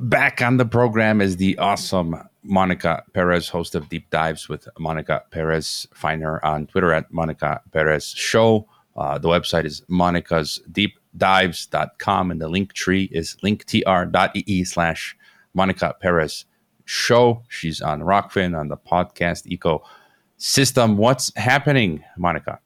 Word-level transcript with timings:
Back 0.00 0.40
on 0.42 0.58
the 0.58 0.64
program 0.64 1.20
is 1.20 1.38
the 1.38 1.58
awesome 1.58 2.16
Monica 2.44 3.02
Perez, 3.14 3.48
host 3.48 3.74
of 3.74 3.88
Deep 3.88 4.08
Dives 4.10 4.48
with 4.48 4.68
Monica 4.78 5.24
Perez. 5.32 5.88
Find 5.92 6.22
her 6.22 6.44
on 6.46 6.68
Twitter 6.68 6.92
at 6.92 7.12
Monica 7.12 7.60
Perez 7.72 8.06
Show. 8.06 8.68
Uh, 8.96 9.18
the 9.18 9.28
website 9.28 9.64
is 9.64 9.82
Monica's 9.88 10.60
Deep 10.70 10.98
Dives.com 11.16 12.30
and 12.30 12.40
the 12.40 12.48
link 12.48 12.74
tree 12.74 13.08
is 13.10 13.36
linktr.ee 13.42 14.64
slash 14.64 15.16
Monica 15.54 15.96
Perez 16.00 16.44
Show. 16.84 17.42
She's 17.48 17.80
on 17.80 18.00
Rokfin 18.00 18.56
on 18.58 18.68
the 18.68 18.76
podcast 18.76 19.46
ecosystem. 19.50 20.94
What's 20.94 21.32
happening, 21.36 22.04
Monica? 22.16 22.60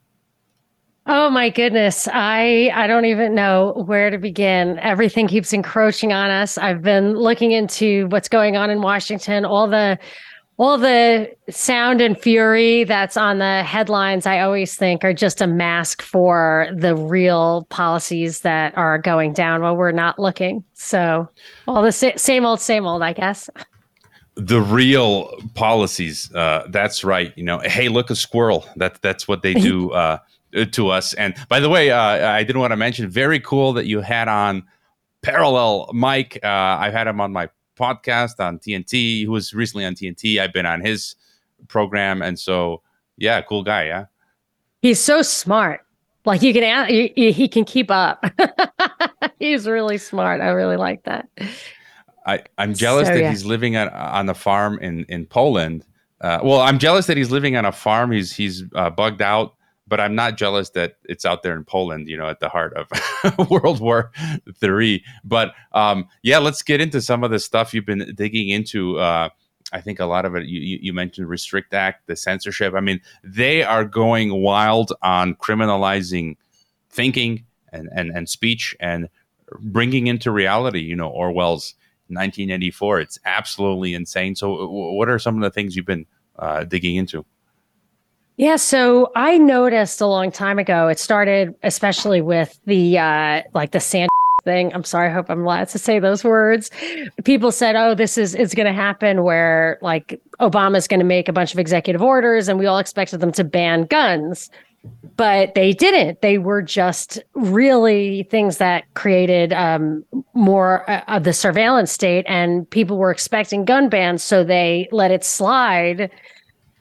Oh 1.06 1.30
my 1.30 1.50
goodness. 1.50 2.08
I 2.12 2.70
I 2.74 2.86
don't 2.86 3.06
even 3.06 3.34
know 3.34 3.72
where 3.86 4.08
to 4.10 4.18
begin. 4.18 4.78
Everything 4.78 5.26
keeps 5.26 5.52
encroaching 5.52 6.12
on 6.12 6.30
us. 6.30 6.58
I've 6.58 6.82
been 6.82 7.16
looking 7.16 7.50
into 7.52 8.06
what's 8.08 8.28
going 8.28 8.56
on 8.56 8.70
in 8.70 8.82
Washington, 8.82 9.44
all 9.44 9.66
the 9.66 9.98
all 10.58 10.78
the 10.78 11.28
sound 11.50 12.00
and 12.00 12.16
fury 12.20 12.84
that's 12.84 13.16
on 13.16 13.38
the 13.38 13.64
headlines 13.64 14.26
I 14.26 14.40
always 14.40 14.76
think 14.76 15.02
are 15.02 15.14
just 15.14 15.40
a 15.40 15.46
mask 15.46 16.02
for 16.02 16.68
the 16.76 16.94
real 16.94 17.66
policies 17.70 18.40
that 18.40 18.76
are 18.76 18.98
going 18.98 19.32
down 19.32 19.62
while 19.62 19.76
we're 19.76 19.90
not 19.92 20.20
looking. 20.20 20.62
So, 20.74 21.28
all 21.66 21.82
the 21.82 21.90
sa- 21.90 22.16
same 22.16 22.44
old 22.46 22.60
same 22.60 22.86
old, 22.86 23.02
I 23.02 23.12
guess. 23.12 23.50
the 24.36 24.60
real 24.60 25.34
policies 25.54 26.32
uh, 26.34 26.66
that's 26.70 27.04
right 27.04 27.32
you 27.36 27.42
know 27.44 27.58
hey 27.58 27.88
look 27.88 28.08
a 28.08 28.16
squirrel 28.16 28.64
that 28.76 29.00
that's 29.02 29.26
what 29.28 29.42
they 29.42 29.52
do 29.68 29.90
uh, 29.92 29.96
uh, 29.96 30.18
to 30.52 30.88
us. 30.88 31.14
And 31.14 31.34
by 31.48 31.60
the 31.60 31.68
way, 31.68 31.90
uh, 31.90 32.30
I 32.30 32.42
didn't 32.44 32.60
want 32.60 32.72
to 32.72 32.76
mention 32.76 33.08
very 33.08 33.40
cool 33.40 33.72
that 33.74 33.86
you 33.86 34.00
had 34.00 34.28
on 34.28 34.64
Parallel 35.22 35.90
Mike. 35.92 36.38
Uh, 36.42 36.46
I've 36.46 36.92
had 36.92 37.06
him 37.06 37.20
on 37.20 37.32
my 37.32 37.48
podcast 37.76 38.38
on 38.38 38.58
TNT. 38.58 39.18
He 39.18 39.26
was 39.26 39.54
recently 39.54 39.84
on 39.84 39.94
TNT. 39.94 40.38
I've 40.38 40.52
been 40.52 40.66
on 40.66 40.80
his 40.80 41.16
program, 41.68 42.22
and 42.22 42.38
so 42.38 42.82
yeah, 43.16 43.40
cool 43.42 43.62
guy. 43.62 43.86
Yeah, 43.86 44.06
he's 44.82 45.00
so 45.00 45.22
smart. 45.22 45.80
Like 46.24 46.42
you 46.42 46.52
can, 46.52 46.88
he, 46.88 47.32
he 47.32 47.48
can 47.48 47.64
keep 47.64 47.90
up. 47.90 48.24
he's 49.40 49.66
really 49.66 49.98
smart. 49.98 50.40
I 50.40 50.50
really 50.50 50.76
like 50.76 51.02
that. 51.04 51.28
I, 52.24 52.44
I'm 52.58 52.74
jealous 52.74 53.08
so, 53.08 53.14
that 53.14 53.20
yeah. 53.20 53.30
he's 53.30 53.44
living 53.44 53.76
on 53.76 53.88
on 53.88 54.26
the 54.26 54.34
farm 54.34 54.78
in 54.80 55.04
in 55.04 55.26
Poland. 55.26 55.84
Uh, 56.20 56.38
well, 56.44 56.60
I'm 56.60 56.78
jealous 56.78 57.06
that 57.06 57.16
he's 57.16 57.30
living 57.30 57.56
on 57.56 57.64
a 57.64 57.72
farm. 57.72 58.12
He's 58.12 58.32
he's 58.32 58.62
uh, 58.74 58.90
bugged 58.90 59.22
out 59.22 59.54
but 59.92 60.00
I'm 60.00 60.14
not 60.14 60.38
jealous 60.38 60.70
that 60.70 60.96
it's 61.04 61.26
out 61.26 61.42
there 61.42 61.54
in 61.54 61.64
Poland, 61.64 62.08
you 62.08 62.16
know, 62.16 62.26
at 62.26 62.40
the 62.40 62.48
heart 62.48 62.72
of 62.72 63.50
World 63.50 63.78
War 63.78 64.10
Three. 64.54 65.04
But 65.22 65.52
um, 65.72 66.08
yeah, 66.22 66.38
let's 66.38 66.62
get 66.62 66.80
into 66.80 67.02
some 67.02 67.22
of 67.22 67.30
the 67.30 67.38
stuff 67.38 67.74
you've 67.74 67.84
been 67.84 68.14
digging 68.14 68.48
into. 68.48 68.98
Uh, 68.98 69.28
I 69.70 69.82
think 69.82 70.00
a 70.00 70.06
lot 70.06 70.24
of 70.24 70.34
it 70.34 70.46
you, 70.46 70.78
you, 70.80 70.94
mentioned 70.94 71.28
Restrict 71.28 71.74
Act, 71.74 72.06
the 72.06 72.16
censorship. 72.16 72.72
I 72.72 72.80
mean, 72.80 73.02
they 73.22 73.64
are 73.64 73.84
going 73.84 74.32
wild 74.40 74.94
on 75.02 75.34
criminalizing 75.34 76.38
thinking 76.88 77.44
and, 77.70 77.90
and, 77.94 78.10
and 78.16 78.30
speech 78.30 78.74
and 78.80 79.10
bringing 79.60 80.06
into 80.06 80.30
reality, 80.30 80.80
you 80.80 80.96
know, 80.96 81.10
Orwell's 81.10 81.74
1984. 82.08 83.00
It's 83.00 83.18
absolutely 83.26 83.92
insane. 83.92 84.36
So, 84.36 84.70
what 84.70 85.10
are 85.10 85.18
some 85.18 85.36
of 85.36 85.42
the 85.42 85.50
things 85.50 85.76
you've 85.76 85.84
been 85.84 86.06
uh, 86.38 86.64
digging 86.64 86.96
into? 86.96 87.26
Yeah, 88.36 88.56
so 88.56 89.12
I 89.14 89.38
noticed 89.38 90.00
a 90.00 90.06
long 90.06 90.30
time 90.32 90.58
ago. 90.58 90.88
It 90.88 90.98
started 90.98 91.54
especially 91.62 92.20
with 92.20 92.58
the 92.66 92.98
uh 92.98 93.42
like 93.54 93.72
the 93.72 93.80
sand 93.80 94.08
thing. 94.44 94.74
I'm 94.74 94.84
sorry, 94.84 95.08
I 95.08 95.12
hope 95.12 95.30
I'm 95.30 95.42
allowed 95.42 95.68
to 95.68 95.78
say 95.78 95.98
those 95.98 96.24
words. 96.24 96.70
People 97.24 97.52
said, 97.52 97.76
"Oh, 97.76 97.94
this 97.94 98.16
is 98.16 98.34
it's 98.34 98.54
going 98.54 98.66
to 98.66 98.72
happen 98.72 99.22
where 99.22 99.78
like 99.82 100.20
Obama's 100.40 100.88
going 100.88 101.00
to 101.00 101.06
make 101.06 101.28
a 101.28 101.32
bunch 101.32 101.52
of 101.52 101.58
executive 101.58 102.02
orders 102.02 102.48
and 102.48 102.58
we 102.58 102.66
all 102.66 102.78
expected 102.78 103.20
them 103.20 103.32
to 103.32 103.44
ban 103.44 103.84
guns." 103.84 104.50
But 105.16 105.54
they 105.54 105.72
didn't. 105.72 106.22
They 106.22 106.38
were 106.38 106.62
just 106.62 107.22
really 107.34 108.24
things 108.24 108.56
that 108.56 108.82
created 108.94 109.52
um, 109.52 110.04
more 110.34 110.90
uh, 110.90 111.02
of 111.06 111.22
the 111.22 111.32
surveillance 111.32 111.92
state, 111.92 112.24
and 112.28 112.68
people 112.70 112.98
were 112.98 113.12
expecting 113.12 113.64
gun 113.64 113.88
bans, 113.88 114.24
so 114.24 114.42
they 114.42 114.88
let 114.90 115.12
it 115.12 115.22
slide. 115.22 116.10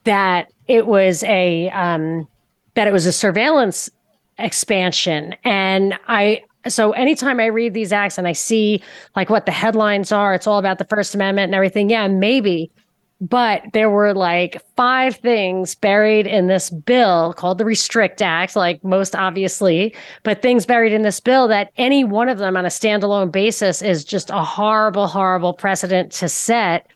That 0.05 0.51
it 0.71 0.87
was 0.87 1.23
a 1.23 1.69
um, 1.69 2.27
that 2.75 2.87
it 2.87 2.93
was 2.93 3.05
a 3.05 3.11
surveillance 3.11 3.89
expansion, 4.37 5.35
and 5.43 5.99
I 6.07 6.43
so 6.67 6.91
anytime 6.91 7.39
I 7.39 7.47
read 7.47 7.73
these 7.73 7.91
acts 7.91 8.17
and 8.17 8.27
I 8.27 8.33
see 8.33 8.81
like 9.15 9.29
what 9.29 9.45
the 9.45 9.51
headlines 9.51 10.11
are, 10.11 10.33
it's 10.33 10.47
all 10.47 10.59
about 10.59 10.77
the 10.77 10.85
First 10.85 11.15
Amendment 11.15 11.45
and 11.45 11.55
everything. 11.55 11.89
Yeah, 11.89 12.07
maybe. 12.07 12.71
But 13.19 13.61
there 13.73 13.89
were 13.89 14.15
like 14.15 14.59
five 14.75 15.15
things 15.17 15.75
buried 15.75 16.25
in 16.25 16.47
this 16.47 16.71
bill 16.71 17.33
called 17.33 17.59
the 17.59 17.65
Restrict 17.65 18.19
Act, 18.19 18.55
like 18.55 18.83
most 18.83 19.15
obviously, 19.15 19.93
but 20.23 20.41
things 20.41 20.65
buried 20.65 20.91
in 20.91 21.03
this 21.03 21.19
bill 21.19 21.47
that 21.47 21.71
any 21.77 22.03
one 22.03 22.29
of 22.29 22.39
them 22.39 22.57
on 22.57 22.65
a 22.65 22.69
standalone 22.69 23.31
basis 23.31 23.83
is 23.83 24.03
just 24.03 24.31
a 24.31 24.43
horrible, 24.43 25.05
horrible 25.05 25.53
precedent 25.53 26.11
to 26.13 26.27
set. 26.27 26.87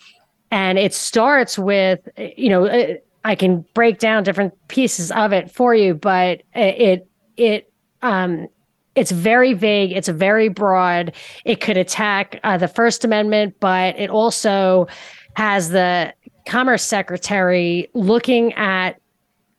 And 0.50 0.80
it 0.80 0.96
starts 0.96 1.60
with, 1.60 2.08
you 2.18 2.50
know, 2.50 2.66
uh, 2.66 2.96
I 3.26 3.36
can 3.36 3.66
break 3.74 3.98
down 4.00 4.24
different 4.24 4.54
pieces 4.70 5.12
of 5.12 5.34
it 5.34 5.52
for 5.52 5.76
you, 5.76 5.96
but 5.96 6.44
it 6.54 7.10
it 7.36 7.74
um 8.02 8.48
it's 8.94 9.12
very 9.12 9.54
vague. 9.54 9.92
It's 9.92 10.08
very 10.08 10.48
broad. 10.48 11.14
It 11.44 11.60
could 11.60 11.76
attack 11.76 12.40
uh, 12.44 12.58
the 12.58 12.70
First 12.70 13.04
Amendment, 13.04 13.56
but 13.60 14.00
it 14.00 14.10
also 14.10 14.88
has 15.36 15.70
the 15.70 16.14
Commerce 16.48 16.84
Secretary 16.84 17.90
looking 17.94 18.54
at, 18.54 19.02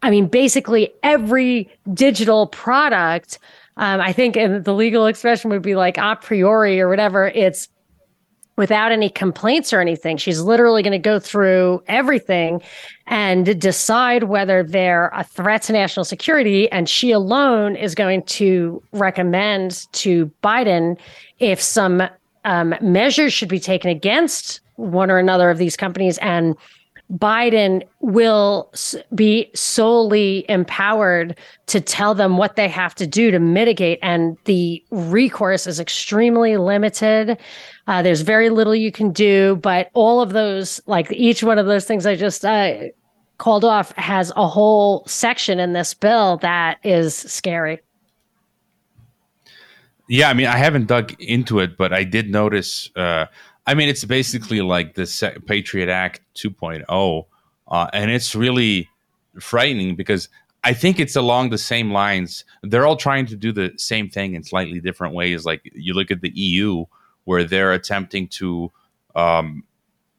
I 0.01 0.09
mean, 0.09 0.29
basically 0.29 0.91
every 1.03 1.69
digital 1.93 2.47
product. 2.47 3.39
Um, 3.77 4.01
I 4.01 4.13
think 4.15 4.37
the 4.37 4.73
legal 4.73 5.05
expression 5.05 5.51
would 5.51 5.61
be 5.61 5.75
like 5.75 5.99
a 5.99 6.17
priori 6.17 6.81
or 6.81 6.89
whatever. 6.89 7.27
It's 7.27 7.69
without 8.57 8.91
any 8.91 9.09
complaints 9.11 9.73
or 9.73 9.81
anything. 9.81 10.17
She's 10.17 10.41
literally 10.41 10.83
going 10.83 10.93
to 10.93 10.99
go 10.99 11.19
through 11.19 11.83
everything 11.87 12.63
and 13.07 13.61
decide 13.61 14.25
whether 14.25 14.63
they're 14.63 15.11
a 15.15 15.25
threat 15.25 15.63
to 15.65 15.73
national 15.73 16.05
security. 16.05 16.71
And 16.73 16.89
she 16.89 17.13
alone 17.13 17.77
is 17.77 17.95
going 17.95 18.23
to 18.25 18.83
recommend 18.93 19.87
to 19.93 20.31
Biden 20.43 20.99
if 21.39 21.61
some 21.61 22.03
um, 22.45 22.75
measures 22.81 23.33
should 23.33 23.49
be 23.49 23.61
taken 23.61 23.91
against 23.91 24.61
one 24.77 25.11
or 25.11 25.19
another 25.19 25.51
of 25.51 25.59
these 25.59 25.77
companies. 25.77 26.19
And 26.19 26.57
Biden 27.13 27.87
will 28.01 28.73
be 29.15 29.51
solely 29.55 30.45
empowered 30.49 31.39
to 31.67 31.81
tell 31.81 32.15
them 32.15 32.37
what 32.37 32.57
they 32.57 32.69
have 32.69 32.95
to 32.97 33.07
do 33.07 33.31
to 33.31 33.39
mitigate. 33.39 33.99
And 34.03 34.37
the 34.45 34.83
recourse 34.91 35.67
is 35.67 35.79
extremely 35.79 36.57
limited. 36.57 37.39
Uh, 37.87 38.03
there's 38.03 38.23
very 38.23 38.51
little 38.51 38.75
you 38.75 38.91
can 38.91 39.13
do, 39.13 39.57
but 39.57 39.91
all 39.95 40.21
of 40.21 40.33
those, 40.33 40.81
like 40.87 41.11
each 41.13 41.45
one 41.45 41.59
of 41.59 41.67
those 41.67 41.85
things 41.85 42.07
I 42.07 42.17
just 42.17 42.45
uh, 42.45 42.75
called 43.39 43.65
off, 43.65 43.93
has 43.93 44.33
a 44.35 44.49
whole 44.49 45.05
section 45.07 45.61
in 45.61 45.73
this 45.75 45.95
bill 45.95 46.39
that 46.39 46.79
is 46.83 47.15
scary. 47.15 47.81
Yeah, 50.09 50.29
I 50.29 50.35
mean, 50.35 50.47
I 50.47 50.57
haven't 50.57 50.87
dug 50.87 51.15
into 51.21 51.61
it, 51.61 51.77
but 51.77 51.93
I 51.93 52.05
did 52.05 52.31
notice. 52.31 52.91
Uh, 52.97 53.27
I 53.67 53.75
mean, 53.75 53.89
it's 53.89 54.05
basically 54.05 54.61
like 54.61 54.95
the 54.95 55.43
Patriot 55.47 55.89
Act 55.89 56.21
2.0, 56.37 57.27
uh, 57.69 57.87
and 57.93 58.11
it's 58.11 58.35
really 58.35 58.89
frightening 59.41 59.97
because 59.97 60.29
I 60.63 60.73
think 60.73 61.01
it's 61.01 61.17
along 61.17 61.51
the 61.51 61.59
same 61.59 61.91
lines. 61.91 62.45
They're 62.63 62.87
all 62.87 62.97
trying 62.97 63.27
to 63.27 63.37
do 63.37 63.53
the 63.53 63.73
same 63.77 64.09
thing 64.09 64.35
in 64.35 64.45
slightly 64.45 64.81
different 64.81 65.15
ways. 65.15 65.45
Like 65.45 65.63
you 65.65 65.95
look 65.95 66.11
at 66.11 66.21
the 66.21 66.31
EU, 66.31 66.87
where 67.25 67.45
they're 67.45 67.73
attempting 67.73 68.29
to 68.29 68.71
um, 69.15 69.65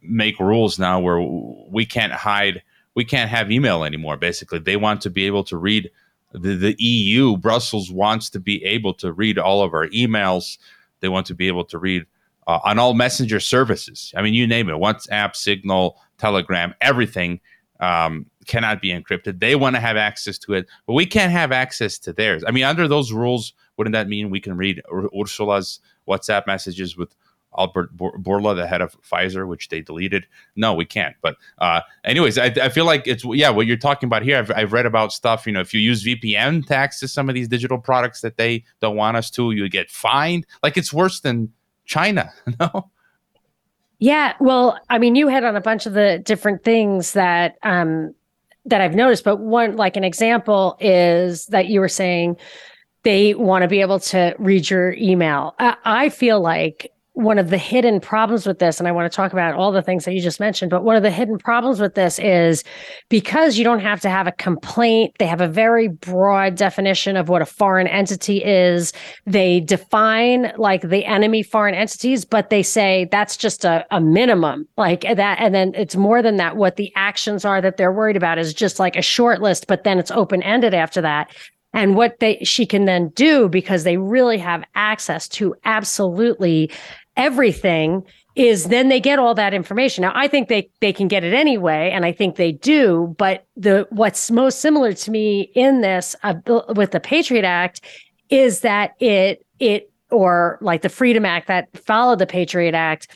make 0.02 0.40
rules 0.40 0.78
now 0.78 1.00
where 1.00 1.22
we 1.22 1.86
can't 1.86 2.14
hide, 2.14 2.64
we 2.96 3.06
can't 3.06 3.30
have 3.30 3.52
email 3.52 3.84
anymore. 3.84 4.18
Basically, 4.18 4.60
they 4.60 4.76
want 4.76 5.02
to 5.02 5.10
be 5.10 5.26
able 5.26 5.44
to 5.46 5.58
read 5.58 5.90
the, 6.34 6.56
the 6.56 6.76
EU. 6.80 7.38
Brussels 7.38 7.92
wants 7.92 8.30
to 8.32 8.40
be 8.40 8.64
able 8.66 8.94
to 8.96 9.12
read 9.14 9.38
all 9.38 9.64
of 9.64 9.74
our 9.74 9.88
emails. 9.88 10.58
They 11.00 11.10
want 11.10 11.28
to 11.28 11.34
be 11.34 11.48
able 11.48 11.66
to 11.66 11.78
read 11.78 12.06
uh, 12.48 12.60
on 12.64 12.80
all 12.80 12.94
messenger 12.94 13.40
services. 13.40 14.14
I 14.16 14.22
mean, 14.22 14.34
you 14.34 14.48
name 14.48 14.70
it 14.70 14.74
WhatsApp, 14.74 15.36
Signal, 15.36 15.98
Telegram, 16.18 16.74
everything 16.82 17.40
um, 17.80 18.26
cannot 18.48 18.82
be 18.82 18.90
encrypted. 18.90 19.40
They 19.40 19.56
want 19.56 19.76
to 19.76 19.80
have 19.80 19.98
access 19.98 20.38
to 20.40 20.54
it, 20.54 20.68
but 20.88 20.94
we 20.94 21.06
can't 21.06 21.32
have 21.32 21.52
access 21.52 22.00
to 22.00 22.14
theirs. 22.14 22.44
I 22.48 22.52
mean, 22.52 22.64
under 22.64 22.88
those 22.88 23.12
rules, 23.12 23.54
wouldn't 23.78 23.94
that 23.94 24.08
mean 24.08 24.30
we 24.30 24.40
can 24.40 24.58
read 24.58 24.82
Ur- 24.92 25.10
Ursula's 25.10 25.80
WhatsApp 26.08 26.48
messages 26.48 26.98
with 26.98 27.14
Albert 27.58 27.96
Bourla, 27.98 28.56
the 28.56 28.68
head 28.68 28.82
of 28.82 28.96
Pfizer, 29.02 29.48
which 29.48 29.70
they 29.70 29.82
deleted. 29.82 30.28
No, 30.56 30.74
we 30.74 30.86
can't. 30.86 31.16
But 31.22 31.38
uh, 31.58 31.82
anyways, 32.04 32.38
I, 32.38 32.46
I, 32.46 32.70
feel 32.70 32.86
like 32.86 33.08
it's 33.08 33.24
yeah. 33.26 33.50
What 33.50 33.66
you're 33.66 33.78
talking 33.78 34.08
about 34.08 34.22
here, 34.22 34.38
I've, 34.38 34.52
I've, 34.52 34.74
read 34.74 34.86
about 34.86 35.12
stuff. 35.12 35.48
You 35.48 35.54
know, 35.54 35.62
if 35.62 35.74
you 35.74 35.80
use 35.80 36.04
VPN 36.04 36.68
to 36.68 36.76
access 36.76 37.12
some 37.12 37.30
of 37.30 37.36
these 37.36 37.48
digital 37.48 37.80
products 37.80 38.22
that 38.22 38.38
they 38.38 38.64
don't 38.80 38.96
want 38.96 39.18
us 39.18 39.32
to, 39.32 39.52
you 39.52 39.68
get 39.70 39.90
fined. 39.90 40.46
Like 40.62 40.78
it's 40.78 40.94
worse 40.94 41.22
than 41.22 41.52
China. 41.88 42.31
No. 42.60 42.92
Yeah, 44.00 44.34
well, 44.39 44.80
I 44.92 45.00
mean, 45.00 45.16
you 45.16 45.28
hit 45.28 45.44
on 45.44 45.56
a 45.56 45.62
bunch 45.62 45.88
of 45.88 45.94
the 45.94 46.22
different 46.24 46.63
things 46.63 47.13
that 47.13 47.57
um, 47.63 48.13
that 48.66 48.80
I've 48.80 48.94
noticed, 48.94 49.24
but 49.24 49.38
one 49.38 49.75
like 49.75 49.98
an 49.98 50.04
example 50.04 50.78
is 50.80 51.48
that 51.48 51.68
you 51.68 51.80
were 51.80 51.89
saying 51.89 52.38
they 53.01 53.34
want 53.34 53.63
to 53.63 53.68
be 53.68 53.81
able 53.81 54.00
to 54.01 54.36
read 54.38 54.69
your 54.69 54.94
email. 54.94 55.56
I, 55.57 55.78
I 55.84 56.10
feel 56.10 56.39
like 56.39 56.92
one 57.18 57.40
of 57.40 57.50
the 57.50 57.58
hidden 57.58 58.00
problems 58.00 58.46
with 58.46 58.60
this, 58.60 58.78
and 58.78 58.88
I 58.88 58.92
want 58.92 59.12
to 59.12 59.16
talk 59.16 59.34
about 59.34 59.56
all 59.56 59.72
the 59.72 59.81
things 59.81 60.06
that 60.06 60.14
you 60.14 60.22
just 60.22 60.40
mentioned, 60.40 60.69
but 60.69 60.84
one 60.84 60.96
of 60.96 61.02
the 61.02 61.10
hidden 61.10 61.40
problems 61.40 61.80
with 61.80 61.96
this 61.96 62.19
is 62.19 62.64
because 63.10 63.58
you 63.58 63.64
don't 63.64 63.80
have 63.80 64.00
to 64.02 64.10
have 64.10 64.28
a 64.28 64.31
complaint, 64.34 65.16
they 65.18 65.25
have 65.25 65.42
a 65.42 65.48
very 65.48 65.88
broad 65.88 66.54
definition 66.54 67.18
of 67.18 67.28
what 67.28 67.42
a 67.42 67.46
foreign 67.46 67.88
entity 67.88 68.44
is. 68.44 68.94
They 69.25 69.62
define 69.62 70.54
like 70.58 70.84
the 70.84 71.06
enemy 71.06 71.42
foreign 71.42 71.74
entities, 71.74 72.24
but 72.24 72.52
they 72.52 72.62
say 72.62 73.08
that's 73.10 73.36
just 73.36 73.66
a, 73.66 73.84
a 73.90 74.00
minimum, 74.00 74.68
like 74.78 75.02
that. 75.02 75.40
And 75.42 75.56
then 75.56 75.72
it's 75.74 75.96
more 75.96 76.22
than 76.22 76.36
that. 76.36 76.56
What 76.56 76.75
the 76.75 76.92
actions 76.96 77.46
are 77.46 77.62
that 77.62 77.78
they're 77.78 77.92
worried 77.92 78.18
about 78.18 78.38
is 78.38 78.54
just 78.54 78.80
like 78.80 78.96
a 78.96 79.02
short 79.02 79.42
list, 79.42 79.66
but 79.66 79.84
then 79.84 79.98
it's 79.98 80.12
open 80.12 80.44
ended 80.44 80.75
after 80.75 81.02
that 81.02 81.31
and 81.74 81.96
what 81.96 82.19
they 82.19 82.40
she 82.44 82.66
can 82.66 82.86
then 82.86 83.10
do 83.10 83.48
because 83.50 83.84
they 83.84 83.98
really 83.98 84.38
have 84.38 84.64
access 84.75 85.28
to 85.28 85.54
absolutely 85.66 86.72
everything 87.18 88.06
is 88.36 88.66
then 88.66 88.90
they 88.90 89.00
get 89.00 89.19
all 89.19 89.34
that 89.34 89.54
information. 89.54 90.04
Now 90.04 90.12
I 90.16 90.28
think 90.28 90.48
they 90.48 90.69
they 90.80 90.94
can 90.94 91.08
get 91.08 91.24
it 91.24 91.34
anyway 91.34 91.92
and 91.92 92.06
I 92.06 92.12
think 92.12 92.36
they 92.36 92.52
do, 92.52 93.16
but 93.18 93.46
the 93.58 93.88
what's 93.90 94.31
most 94.31 94.62
similar 94.62 94.94
to 94.94 95.12
me 95.12 95.52
in 95.56 95.81
this 95.81 96.16
uh, 96.24 96.36
with 96.75 96.92
the 96.92 97.00
Patriot 97.00 97.46
Act 97.46 97.81
is 98.30 98.62
that 98.62 98.92
it 99.00 99.46
it 99.60 99.92
or 100.12 100.58
like 100.62 100.84
the 100.84 100.90
Freedom 100.90 101.25
Act 101.25 101.48
that 101.48 101.75
followed 101.75 102.19
the 102.19 102.28
Patriot 102.28 102.75
Act 102.75 103.10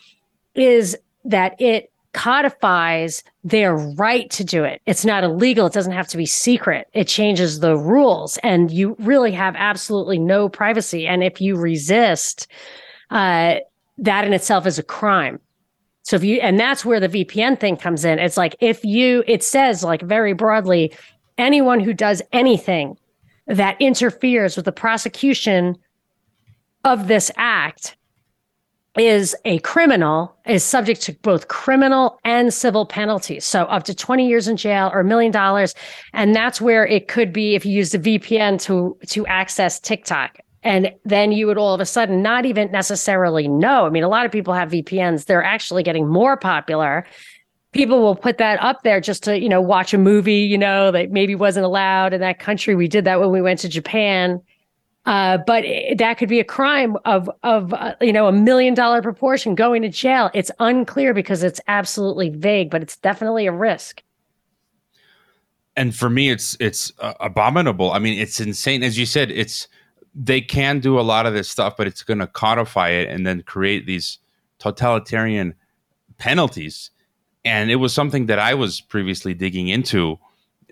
is 0.56 0.98
that 1.24 1.60
it 1.62 1.92
codifies 2.14 3.24
their 3.44 3.76
right 3.76 4.30
to 4.32 4.44
do 4.44 4.64
it. 4.64 4.82
It's 4.86 5.06
not 5.06 5.24
illegal. 5.24 5.68
It 5.68 5.74
doesn't 5.74 5.94
have 5.94 6.10
to 6.10 6.18
be 6.18 6.26
secret. 6.26 6.88
It 6.94 7.08
changes 7.08 7.60
the 7.60 7.78
rules 7.78 8.38
and 8.44 8.70
you 8.70 8.96
really 9.00 9.32
have 9.32 9.56
absolutely 9.58 10.20
no 10.20 10.50
privacy. 10.50 11.08
And 11.08 11.24
if 11.24 11.40
you 11.40 11.56
resist, 11.56 12.48
uh, 13.12 13.58
that 13.98 14.26
in 14.26 14.34
itself 14.34 14.66
is 14.66 14.80
a 14.80 14.84
crime. 14.84 15.40
So 16.04 16.16
if 16.16 16.24
you, 16.24 16.38
and 16.42 16.60
that's 16.60 16.84
where 16.84 17.00
the 17.00 17.10
VPN 17.10 17.60
thing 17.60 17.78
comes 17.78 18.04
in. 18.04 18.20
It's 18.20 18.38
like 18.38 18.56
if 18.60 18.84
you, 18.84 19.24
it 19.28 19.44
says 19.44 19.84
like 19.84 20.02
very 20.02 20.34
broadly, 20.34 20.94
anyone 21.38 21.80
who 21.80 21.94
does 21.94 22.22
anything 22.32 22.98
that 23.48 23.80
interferes 23.80 24.56
with 24.56 24.66
the 24.66 24.72
prosecution 24.72 25.78
of 26.84 27.08
this 27.08 27.32
act 27.38 27.98
is 28.98 29.36
a 29.46 29.60
criminal 29.60 30.36
is 30.46 30.64
subject 30.64 31.02
to 31.02 31.14
both 31.22 31.48
criminal 31.48 32.20
and 32.26 32.54
civil 32.54 32.86
penalties 32.86 33.46
so 33.46 33.64
up 33.64 33.84
to 33.84 33.96
20 33.96 34.28
years 34.28 34.50
in 34.50 34.58
jail 34.58 34.92
or 34.94 35.00
a 35.00 35.04
million 35.04 35.32
dollars 35.32 35.74
and 36.12 36.36
that's 36.36 36.60
where 36.60 36.86
it 36.86 37.08
could 37.08 37.32
be 37.32 37.56
if 37.56 37.66
you 37.66 37.72
use 37.72 37.92
the 37.92 38.00
vpn 38.00 38.60
to 38.62 38.98
to 39.08 39.26
access 39.28 39.80
tiktok 39.80 40.40
and 40.64 40.92
then 41.06 41.32
you 41.32 41.48
would 41.48 41.58
all 41.58 41.74
of 41.74 41.82
a 41.82 41.86
sudden 41.86 42.22
not 42.22 42.46
even 42.46 42.72
necessarily 42.72 43.48
know 43.48 43.86
i 43.86 43.90
mean 43.90 44.04
a 44.04 44.10
lot 44.10 44.26
of 44.26 44.32
people 44.32 44.54
have 44.54 44.72
vpns 44.72 45.26
they're 45.26 45.44
actually 45.44 45.84
getting 45.84 46.08
more 46.08 46.38
popular 46.38 47.06
people 47.72 48.02
will 48.02 48.16
put 48.16 48.38
that 48.38 48.62
up 48.62 48.84
there 48.84 49.00
just 49.00 49.24
to 49.24 49.40
you 49.40 49.50
know 49.50 49.62
watch 49.62 49.94
a 49.94 49.98
movie 49.98 50.34
you 50.36 50.58
know 50.58 50.92
that 50.92 51.12
maybe 51.12 51.36
wasn't 51.36 51.66
allowed 51.66 52.14
in 52.14 52.22
that 52.22 52.40
country 52.40 52.76
we 52.76 52.88
did 52.88 53.06
that 53.06 53.20
when 53.20 53.32
we 53.32 53.42
went 53.42 53.60
to 53.60 53.70
japan 53.70 54.42
uh, 55.06 55.40
but 55.48 55.66
that 55.98 56.18
could 56.18 56.30
be 56.30 56.40
a 56.40 56.44
crime 56.44 56.96
of 57.06 57.30
of 57.42 57.74
uh, 57.74 57.96
you 58.02 58.14
know 58.14 58.28
a 58.28 58.32
million 58.32 58.74
dollar 58.76 59.02
proportion 59.02 59.56
going 59.56 59.82
to 59.82 59.90
jail. 59.90 60.30
It's 60.34 60.52
unclear 60.60 61.14
because 61.14 61.42
it's 61.44 61.60
absolutely 61.68 62.30
vague, 62.30 62.70
but 62.70 62.84
it's 62.84 62.98
definitely 62.98 63.48
a 63.48 63.52
risk. 63.52 64.04
And 65.76 65.96
for 65.96 66.10
me, 66.10 66.30
it's 66.30 66.56
it's 66.60 66.92
uh, 67.00 67.14
abominable. 67.20 67.92
I 67.92 68.00
mean, 68.00 68.20
it's 68.20 68.40
insane. 68.40 68.84
As 68.84 68.98
you 68.98 69.08
said, 69.08 69.32
it's 69.32 69.68
they 70.14 70.42
can 70.42 70.80
do 70.80 71.00
a 71.00 71.02
lot 71.02 71.26
of 71.26 71.34
this 71.34 71.50
stuff, 71.50 71.76
but 71.78 71.88
it's 71.88 72.04
going 72.04 72.20
to 72.20 72.28
codify 72.28 72.90
it 72.90 73.10
and 73.10 73.26
then 73.26 73.44
create 73.44 73.86
these 73.86 74.20
totalitarian 74.60 75.56
penalties. 76.18 76.92
And 77.46 77.72
it 77.72 77.78
was 77.78 77.94
something 77.94 78.28
that 78.28 78.40
I 78.40 78.54
was 78.54 78.82
previously 78.82 79.34
digging 79.34 79.68
into 79.68 80.20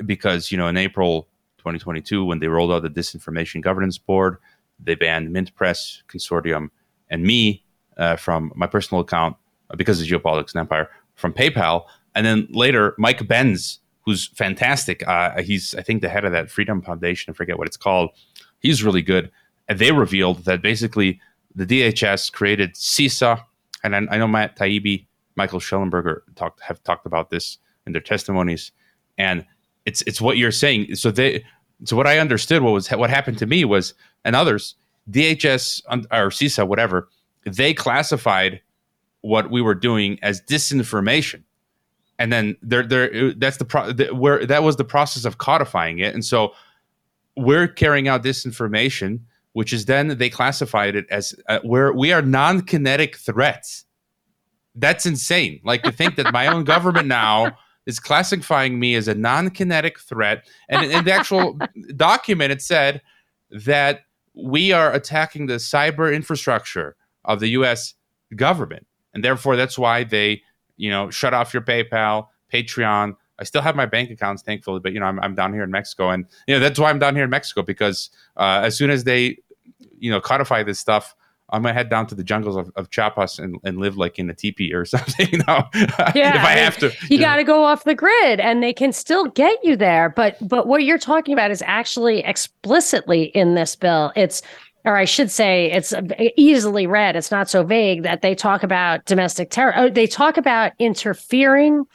because 0.06 0.52
you 0.52 0.58
know 0.58 0.68
in 0.68 0.78
April 0.78 1.28
2022 1.60 2.26
when 2.26 2.40
they 2.40 2.48
rolled 2.48 2.72
out 2.72 2.82
the 2.82 2.90
Disinformation 2.90 3.62
Governance 3.62 3.98
Board. 3.98 4.38
They 4.80 4.96
banned 4.96 5.32
Mint 5.32 5.54
Press 5.56 6.04
Consortium 6.08 6.70
and 7.10 7.24
me 7.24 7.64
uh, 7.98 8.16
from 8.16 8.52
my 8.56 8.66
personal 8.66 9.02
account 9.02 9.36
because 9.78 10.02
of 10.02 10.08
geopolitics 10.08 10.54
and 10.54 10.62
empire 10.62 10.90
from 11.16 11.34
PayPal. 11.34 11.86
And 12.16 12.26
then 12.26 12.48
later, 12.50 12.96
Mike 12.98 13.28
Benz, 13.28 13.80
who's 14.02 14.28
fantastic. 14.28 15.06
Uh, 15.08 15.42
he's, 15.42 15.76
I 15.76 15.82
think, 15.82 16.02
the 16.02 16.10
head 16.10 16.26
of 16.26 16.32
that 16.32 16.50
Freedom 16.50 16.82
Foundation. 16.82 17.32
I 17.32 17.36
forget 17.36 17.58
what 17.58 17.68
it's 17.68 17.78
called. 17.78 18.12
He's 18.60 18.84
really 18.84 19.02
good. 19.02 19.32
And 19.68 19.80
they 19.80 19.92
revealed 19.92 20.46
that 20.46 20.62
basically 20.62 21.20
the 21.56 21.66
DHS 21.66 22.32
created 22.32 22.74
CISA. 22.76 23.44
And 23.84 23.96
I, 23.96 24.08
I 24.12 24.18
know 24.18 24.28
Matt 24.28 24.58
Taibbi, 24.58 25.06
Michael 25.36 25.60
Shellenberger 25.60 26.22
talked 26.36 26.62
have 26.62 26.84
talked 26.84 27.06
about 27.06 27.30
this 27.30 27.58
in 27.86 27.94
their 27.94 28.02
testimonies. 28.02 28.72
And 29.18 29.46
it's 29.86 30.02
it's 30.04 30.22
what 30.22 30.38
you're 30.38 30.52
saying. 30.52 30.96
So 30.96 31.12
they 31.12 31.44
so 31.86 31.96
what 31.96 32.08
I 32.08 32.20
understood 32.20 32.62
what 32.62 32.72
was 32.72 32.90
what 32.90 33.10
happened 33.10 33.38
to 33.40 33.46
me 33.46 33.66
was 33.66 33.94
and 34.26 34.36
others 34.36 34.76
DHS 35.10 35.82
or 36.12 36.30
CISA 36.30 36.68
whatever 36.68 37.10
they 37.46 37.74
classified 37.74 38.62
what 39.22 39.50
we 39.50 39.62
were 39.62 39.76
doing 39.76 40.20
as 40.22 40.42
disinformation, 40.42 41.44
and 42.18 42.32
then 42.32 42.56
there 42.62 42.86
there 42.86 43.34
that's 43.34 43.58
the 43.58 43.66
pro 43.66 43.94
where 44.14 44.46
that 44.46 44.64
was 44.64 44.76
the 44.76 44.84
process 44.84 45.26
of 45.26 45.38
codifying 45.38 46.00
it, 46.00 46.14
and 46.14 46.24
so 46.24 46.54
we're 47.40 47.68
carrying 47.68 48.08
out 48.08 48.24
disinformation, 48.24 49.20
which 49.54 49.74
is 49.74 49.86
then 49.86 50.18
they 50.18 50.30
classified 50.30 50.96
it 50.96 51.06
as 51.10 51.34
uh, 51.48 51.60
where 51.64 51.92
we 51.94 52.12
are 52.12 52.22
non-kinetic 52.22 53.16
threats. 53.16 53.86
That's 54.76 55.06
insane. 55.06 55.60
Like 55.64 55.84
to 55.84 55.92
think 55.92 56.16
that 56.18 56.32
my 56.32 56.48
own 56.48 56.64
government 56.64 57.08
now 57.08 57.58
is 57.86 58.00
classifying 58.00 58.80
me 58.80 58.96
as 58.96 59.08
a 59.08 59.16
non-kinetic 59.16 60.00
threat. 60.00 60.48
And 60.70 60.92
in 60.92 61.06
the 61.06 61.12
actual 61.12 61.58
document, 61.96 62.52
it 62.52 62.62
said 62.62 63.02
that 63.52 64.02
we 64.36 64.72
are 64.72 64.94
attacking 64.94 65.48
the 65.48 65.56
cyber 65.56 66.14
infrastructure 66.14 66.96
of 67.26 67.40
the 67.40 67.50
U.S. 67.50 67.96
government, 68.36 68.86
and 69.14 69.24
therefore 69.24 69.56
that's 69.56 69.78
why 69.78 70.04
they, 70.04 70.44
you 70.78 70.90
know, 70.90 71.10
shut 71.10 71.34
off 71.34 71.54
your 71.54 71.64
PayPal, 71.64 72.28
Patreon. 72.54 73.16
I 73.40 73.44
still 73.44 73.62
have 73.62 73.76
my 73.76 73.86
bank 73.86 74.12
accounts, 74.12 74.44
thankfully, 74.44 74.80
but 74.80 74.94
you 74.94 75.00
know, 75.00 75.06
I'm, 75.06 75.20
I'm 75.22 75.34
down 75.34 75.54
here 75.54 75.64
in 75.64 75.72
Mexico, 75.72 76.10
and 76.10 76.26
you 76.48 76.54
know 76.54 76.60
that's 76.60 76.78
why 76.78 76.90
I'm 76.90 77.00
down 77.00 77.16
here 77.16 77.24
in 77.24 77.30
Mexico 77.30 77.62
because 77.62 78.10
uh, 78.38 78.62
as 78.64 78.78
soon 78.78 78.90
as 78.90 79.06
they, 79.06 79.40
you 79.98 80.12
know, 80.12 80.20
codify 80.20 80.64
this 80.64 80.80
stuff, 80.80 81.16
I'm 81.52 81.62
gonna 81.64 81.74
head 81.74 81.90
down 81.90 82.06
to 82.08 82.16
the 82.16 82.24
jungles 82.24 82.56
of, 82.56 82.72
of 82.76 82.90
Chiapas 82.90 83.40
and, 83.40 83.58
and 83.64 83.80
live 83.80 83.98
like 83.98 84.20
in 84.20 84.30
a 84.30 84.34
teepee 84.34 84.74
or 84.74 84.86
something. 84.86 85.28
You 85.32 85.40
know, 85.40 85.64
yeah, 86.16 86.38
if 86.38 86.46
I 86.46 86.52
have 86.52 86.78
to, 86.78 86.88
you, 86.88 87.18
you 87.18 87.20
got 87.20 87.38
to 87.38 87.44
go 87.44 87.64
off 87.64 87.86
the 87.86 87.96
grid, 87.96 88.40
and 88.40 88.62
they 88.62 88.74
can 88.74 88.92
still 88.92 89.26
get 89.26 89.58
you 89.64 89.76
there. 89.76 90.10
But 90.10 90.36
but 90.48 90.68
what 90.68 90.84
you're 90.84 90.98
talking 90.98 91.34
about 91.34 91.52
is 91.52 91.64
actually 91.66 92.20
explicitly 92.20 93.26
in 93.26 93.56
this 93.56 93.76
bill. 93.76 94.12
It's 94.16 94.42
or 94.86 94.96
I 94.96 95.06
should 95.06 95.30
say, 95.30 95.70
it's 95.72 95.94
easily 96.38 96.88
read. 96.88 97.18
It's 97.18 97.32
not 97.32 97.50
so 97.50 97.64
vague 97.64 98.04
that 98.04 98.22
they 98.22 98.34
talk 98.34 98.64
about 98.64 99.04
domestic 99.06 99.50
terror. 99.50 99.74
Oh, 99.76 99.90
they 99.90 100.08
talk 100.08 100.38
about 100.38 100.72
interfering 100.80 101.86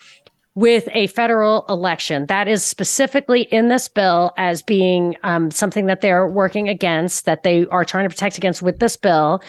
with 0.55 0.89
a 0.93 1.09
federal 1.09 1.65
election. 1.69 2.27
That 2.27 2.47
is 2.47 2.65
specifically 2.65 3.43
in 3.43 3.69
this 3.69 3.89
bill 3.89 4.33
as 4.37 4.63
being 4.63 5.17
um, 5.25 5.51
something 5.51 5.87
that 5.87 6.01
they're 6.01 6.29
working 6.29 6.69
against, 6.69 7.25
that 7.25 7.43
they 7.43 7.67
are 7.67 7.85
trying 7.85 8.05
to 8.05 8.09
protect 8.09 8.39
against 8.39 8.63
with 8.63 8.79
this 8.79 8.97
bill. 8.97 9.43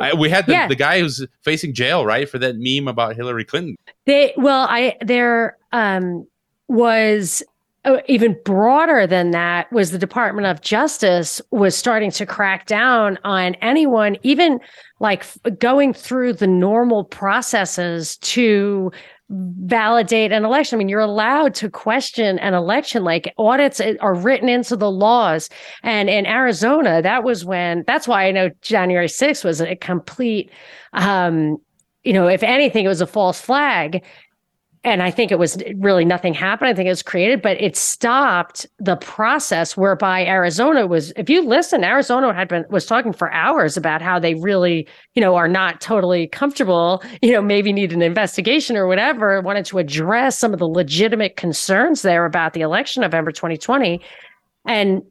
I, 0.00 0.14
we 0.14 0.30
had 0.30 0.46
the, 0.46 0.52
yeah. 0.52 0.68
the 0.68 0.76
guy 0.76 1.00
who's 1.00 1.26
facing 1.42 1.74
jail, 1.74 2.06
right, 2.06 2.28
for 2.28 2.38
that 2.38 2.56
meme 2.58 2.88
about 2.88 3.16
Hillary 3.16 3.44
Clinton. 3.44 3.76
They 4.06 4.32
well, 4.36 4.66
I 4.68 4.96
there 5.00 5.56
um, 5.72 6.26
was 6.68 7.42
uh, 7.84 7.98
even 8.06 8.36
broader 8.44 9.06
than 9.06 9.30
that 9.32 9.70
was 9.70 9.90
the 9.90 9.98
Department 9.98 10.46
of 10.46 10.62
Justice 10.62 11.42
was 11.50 11.76
starting 11.76 12.10
to 12.12 12.24
crack 12.24 12.66
down 12.66 13.18
on 13.24 13.54
anyone, 13.56 14.16
even 14.22 14.58
like 15.00 15.24
going 15.58 15.92
through 15.92 16.32
the 16.32 16.46
normal 16.46 17.04
processes 17.04 18.16
to 18.18 18.90
validate 19.30 20.32
an 20.32 20.44
election. 20.44 20.76
I 20.76 20.78
mean, 20.78 20.88
you're 20.88 21.00
allowed 21.00 21.54
to 21.56 21.70
question 21.70 22.38
an 22.38 22.54
election. 22.54 23.04
Like 23.04 23.32
audits 23.38 23.80
are 24.00 24.14
written 24.14 24.48
into 24.48 24.76
the 24.76 24.90
laws. 24.90 25.48
And 25.82 26.10
in 26.10 26.26
Arizona, 26.26 27.00
that 27.02 27.24
was 27.24 27.44
when, 27.44 27.84
that's 27.86 28.06
why 28.06 28.26
I 28.26 28.30
know 28.30 28.50
January 28.60 29.06
6th 29.06 29.44
was 29.44 29.60
a 29.60 29.76
complete, 29.76 30.50
um, 30.92 31.56
you 32.02 32.12
know, 32.12 32.28
if 32.28 32.42
anything, 32.42 32.84
it 32.84 32.88
was 32.88 33.00
a 33.00 33.06
false 33.06 33.40
flag. 33.40 34.04
And 34.84 35.02
I 35.02 35.10
think 35.10 35.32
it 35.32 35.38
was 35.38 35.56
really 35.76 36.04
nothing 36.04 36.34
happened. 36.34 36.68
I 36.68 36.74
think 36.74 36.86
it 36.86 36.90
was 36.90 37.02
created, 37.02 37.40
but 37.40 37.58
it 37.60 37.74
stopped 37.74 38.66
the 38.78 38.96
process 38.96 39.78
whereby 39.78 40.26
Arizona 40.26 40.86
was. 40.86 41.10
If 41.16 41.30
you 41.30 41.42
listen, 41.42 41.82
Arizona 41.82 42.34
had 42.34 42.48
been 42.48 42.66
was 42.68 42.84
talking 42.84 43.14
for 43.14 43.32
hours 43.32 43.78
about 43.78 44.02
how 44.02 44.18
they 44.18 44.34
really, 44.34 44.86
you 45.14 45.22
know, 45.22 45.36
are 45.36 45.48
not 45.48 45.80
totally 45.80 46.26
comfortable. 46.26 47.02
You 47.22 47.32
know, 47.32 47.40
maybe 47.40 47.72
need 47.72 47.92
an 47.94 48.02
investigation 48.02 48.76
or 48.76 48.86
whatever. 48.86 49.40
Wanted 49.40 49.64
to 49.66 49.78
address 49.78 50.38
some 50.38 50.52
of 50.52 50.58
the 50.58 50.68
legitimate 50.68 51.36
concerns 51.36 52.02
there 52.02 52.26
about 52.26 52.52
the 52.52 52.60
election 52.60 53.00
November 53.00 53.32
2020, 53.32 54.02
and 54.66 55.02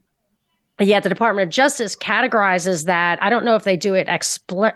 yet 0.78 1.02
the 1.02 1.08
Department 1.08 1.48
of 1.48 1.52
Justice 1.52 1.96
categorizes 1.96 2.84
that. 2.84 3.20
I 3.20 3.28
don't 3.28 3.44
know 3.44 3.56
if 3.56 3.64
they 3.64 3.76
do 3.76 3.94
it 3.94 4.06
expl- 4.06 4.74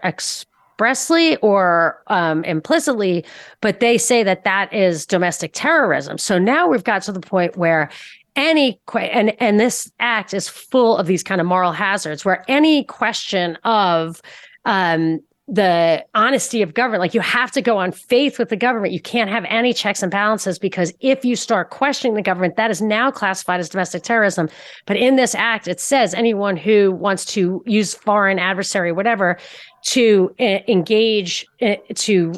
expressly 0.78 1.36
or 1.38 2.00
um, 2.06 2.44
implicitly, 2.44 3.24
but 3.60 3.80
they 3.80 3.98
say 3.98 4.22
that 4.22 4.44
that 4.44 4.72
is 4.72 5.06
domestic 5.06 5.50
terrorism. 5.52 6.18
So 6.18 6.38
now 6.38 6.68
we've 6.68 6.84
got 6.84 7.02
to 7.02 7.12
the 7.12 7.20
point 7.20 7.56
where 7.56 7.90
any 8.36 8.80
and 8.94 9.34
and 9.42 9.58
this 9.58 9.90
act 9.98 10.32
is 10.32 10.48
full 10.48 10.96
of 10.96 11.08
these 11.08 11.24
kind 11.24 11.40
of 11.40 11.48
moral 11.48 11.72
hazards 11.72 12.24
where 12.24 12.44
any 12.46 12.84
question 12.84 13.58
of 13.64 14.22
um, 14.66 15.20
the 15.50 16.04
honesty 16.14 16.60
of 16.60 16.74
government. 16.74 17.00
Like 17.00 17.14
you 17.14 17.22
have 17.22 17.50
to 17.52 17.62
go 17.62 17.78
on 17.78 17.90
faith 17.90 18.38
with 18.38 18.50
the 18.50 18.56
government. 18.56 18.92
You 18.92 19.00
can't 19.00 19.30
have 19.30 19.46
any 19.48 19.72
checks 19.72 20.02
and 20.02 20.12
balances 20.12 20.58
because 20.58 20.92
if 21.00 21.24
you 21.24 21.36
start 21.36 21.70
questioning 21.70 22.14
the 22.14 22.22
government, 22.22 22.56
that 22.56 22.70
is 22.70 22.82
now 22.82 23.10
classified 23.10 23.58
as 23.58 23.70
domestic 23.70 24.02
terrorism. 24.02 24.50
But 24.84 24.98
in 24.98 25.16
this 25.16 25.34
act, 25.34 25.66
it 25.66 25.80
says 25.80 26.12
anyone 26.12 26.58
who 26.58 26.92
wants 26.92 27.24
to 27.26 27.62
use 27.64 27.94
foreign 27.94 28.38
adversary, 28.38 28.92
whatever, 28.92 29.38
to 29.84 30.34
uh, 30.38 30.58
engage 30.68 31.46
uh, 31.62 31.76
to 31.94 32.34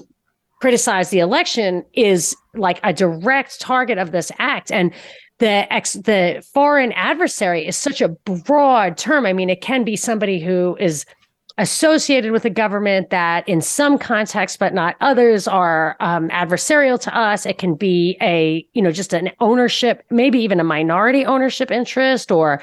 criticize 0.61 1.11
the 1.11 1.19
election 1.19 1.85
is 1.95 2.37
like 2.55 2.79
a 2.85 2.93
direct 2.93 3.61
target 3.61 3.99
of 3.99 4.12
this 4.12 4.31
act. 4.38 4.71
And 4.71 4.95
the 5.38 5.73
ex 5.73 5.95
the 5.95 6.47
foreign 6.52 6.93
adversary 6.93 7.67
is 7.67 7.76
such 7.76 8.00
a 8.00 8.09
broad 8.09 8.97
term. 8.97 9.26
I 9.26 9.33
mean, 9.33 9.50
it 9.50 9.62
can 9.62 9.83
be 9.83 9.97
somebody 9.97 10.38
who 10.38 10.76
is 10.79 11.05
associated 11.61 12.33
with 12.33 12.47
a 12.47 12.50
government 12.50 13.11
that 13.11 13.47
in 13.47 13.61
some 13.61 13.99
contexts 13.99 14.57
but 14.57 14.73
not 14.73 14.97
others 15.02 15.47
are 15.47 15.95
um, 16.00 16.31
adversarial 16.31 16.99
to 16.99 17.14
us. 17.17 17.45
It 17.45 17.59
can 17.59 17.75
be 17.75 18.17
a 18.23 18.67
you 18.73 18.81
know 18.81 18.90
just 18.90 19.12
an 19.12 19.31
ownership 19.40 20.02
maybe 20.11 20.40
even 20.40 20.59
a 20.59 20.64
minority 20.64 21.25
ownership 21.25 21.71
interest 21.71 22.33
or 22.33 22.62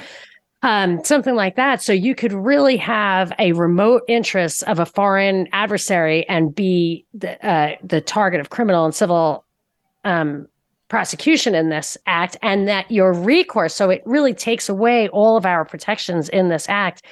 um, 0.64 1.04
something 1.04 1.36
like 1.36 1.56
that. 1.58 1.84
So 1.84 1.94
you 1.94 2.16
could 2.16 2.34
really 2.34 2.78
have 2.78 3.32
a 3.38 3.52
remote 3.52 4.02
interest 4.08 4.64
of 4.64 4.80
a 4.80 4.86
foreign 4.88 5.48
adversary 5.54 6.28
and 6.28 6.54
be 6.54 7.06
the, 7.14 7.48
uh, 7.48 7.76
the 7.84 8.02
target 8.02 8.42
of 8.42 8.50
criminal 8.50 8.84
and 8.84 8.96
civil 8.96 9.46
um, 10.04 10.48
prosecution 10.88 11.54
in 11.54 11.70
this 11.70 11.98
act 12.08 12.38
and 12.42 12.68
that 12.68 12.90
your 12.90 13.12
recourse 13.12 13.76
so 13.76 13.90
it 13.90 14.02
really 14.06 14.34
takes 14.34 14.70
away 14.70 15.10
all 15.10 15.36
of 15.36 15.46
our 15.46 15.66
protections 15.66 16.30
in 16.30 16.48
this 16.48 16.68
act 16.70 17.04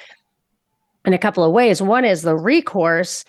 in 1.06 1.14
a 1.14 1.18
couple 1.18 1.44
of 1.44 1.52
ways. 1.52 1.80
One 1.80 2.04
is 2.04 2.22
the 2.22 2.36
recourse 2.36 3.24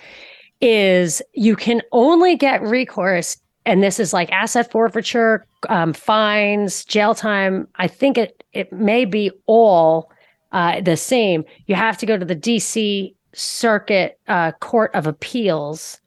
is 0.59 1.21
you 1.33 1.55
can 1.55 1.81
only 1.91 2.35
get 2.35 2.61
recourse 2.61 3.37
and 3.65 3.83
this 3.83 3.99
is 3.99 4.13
like 4.13 4.31
asset 4.31 4.71
forfeiture, 4.71 5.45
um, 5.67 5.91
fines, 5.91 6.85
jail 6.85 7.13
time. 7.13 7.67
I 7.75 7.87
think 7.87 8.17
it 8.17 8.43
it 8.53 8.71
may 8.71 9.03
be 9.05 9.29
all 9.45 10.09
uh, 10.53 10.79
the 10.81 10.95
same. 10.95 11.43
You 11.67 11.75
have 11.75 11.97
to 11.97 12.05
go 12.05 12.17
to 12.17 12.25
the 12.25 12.33
D.C. 12.33 13.13
Circuit 13.33 14.19
uh, 14.29 14.53
Court 14.53 14.89
of 14.93 15.05
Appeals 15.05 15.99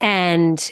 and 0.00 0.70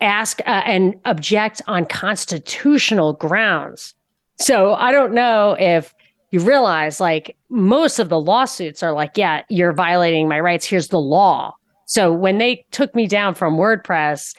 ask 0.00 0.40
uh, 0.46 0.62
and 0.64 0.94
object 1.04 1.60
on 1.66 1.84
constitutional 1.84 3.14
grounds. 3.14 3.94
So 4.38 4.74
I 4.74 4.92
don't 4.92 5.12
know 5.12 5.56
if 5.58 5.92
you 6.30 6.40
realize 6.40 7.00
like 7.00 7.36
most 7.48 7.98
of 7.98 8.08
the 8.08 8.20
lawsuits 8.20 8.82
are 8.82 8.92
like, 8.92 9.12
yeah, 9.16 9.42
you're 9.48 9.72
violating 9.72 10.28
my 10.28 10.40
rights. 10.40 10.66
Here's 10.66 10.88
the 10.88 11.00
law. 11.00 11.54
So 11.86 12.12
when 12.12 12.38
they 12.38 12.66
took 12.70 12.94
me 12.94 13.06
down 13.06 13.34
from 13.34 13.56
WordPress, 13.56 14.36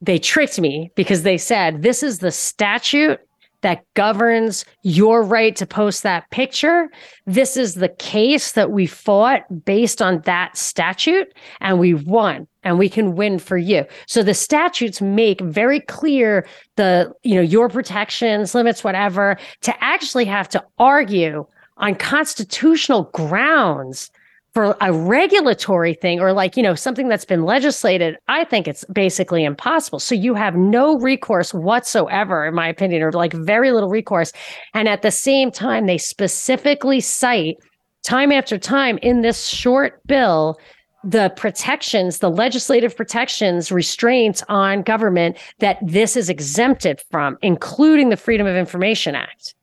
they 0.00 0.18
tricked 0.18 0.60
me 0.60 0.90
because 0.96 1.22
they 1.22 1.38
said, 1.38 1.82
this 1.82 2.02
is 2.02 2.18
the 2.18 2.32
statute 2.32 3.20
that 3.60 3.84
governs 3.94 4.64
your 4.82 5.22
right 5.22 5.54
to 5.56 5.66
post 5.66 6.02
that 6.04 6.30
picture. 6.30 6.88
This 7.26 7.56
is 7.56 7.74
the 7.74 7.88
case 7.88 8.52
that 8.52 8.70
we 8.70 8.86
fought 8.86 9.42
based 9.64 10.00
on 10.00 10.20
that 10.22 10.56
statute 10.56 11.32
and 11.60 11.78
we 11.78 11.94
won 11.94 12.46
and 12.68 12.78
we 12.78 12.88
can 12.88 13.16
win 13.16 13.38
for 13.38 13.56
you. 13.56 13.84
So 14.06 14.22
the 14.22 14.34
statutes 14.34 15.00
make 15.00 15.40
very 15.40 15.80
clear 15.80 16.46
the, 16.76 17.10
you 17.22 17.34
know, 17.34 17.40
your 17.40 17.70
protections, 17.70 18.54
limits, 18.54 18.84
whatever, 18.84 19.38
to 19.62 19.82
actually 19.82 20.26
have 20.26 20.48
to 20.50 20.62
argue 20.78 21.46
on 21.78 21.94
constitutional 21.94 23.04
grounds 23.14 24.10
for 24.52 24.76
a 24.80 24.92
regulatory 24.92 25.94
thing 25.94 26.20
or 26.20 26.32
like 26.32 26.56
you 26.56 26.62
know 26.62 26.74
something 26.74 27.08
that's 27.08 27.24
been 27.24 27.44
legislated. 27.44 28.16
I 28.28 28.44
think 28.44 28.66
it's 28.66 28.84
basically 28.92 29.44
impossible. 29.44 30.00
So 30.00 30.14
you 30.14 30.34
have 30.34 30.56
no 30.56 30.98
recourse 30.98 31.54
whatsoever 31.54 32.44
in 32.46 32.54
my 32.54 32.68
opinion 32.68 33.02
or 33.02 33.12
like 33.12 33.32
very 33.32 33.72
little 33.72 33.90
recourse. 33.90 34.32
And 34.74 34.88
at 34.88 35.02
the 35.02 35.10
same 35.10 35.50
time 35.50 35.86
they 35.86 35.98
specifically 35.98 37.00
cite 37.00 37.58
time 38.02 38.32
after 38.32 38.58
time 38.58 38.98
in 39.00 39.20
this 39.22 39.46
short 39.46 40.04
bill 40.06 40.58
the 41.04 41.30
protections, 41.36 42.18
the 42.18 42.30
legislative 42.30 42.96
protections, 42.96 43.70
restraints 43.70 44.42
on 44.48 44.82
government 44.82 45.36
that 45.60 45.78
this 45.82 46.16
is 46.16 46.28
exempted 46.28 47.00
from, 47.10 47.38
including 47.42 48.08
the 48.08 48.16
Freedom 48.16 48.46
of 48.46 48.56
Information 48.56 49.14
Act. 49.14 49.54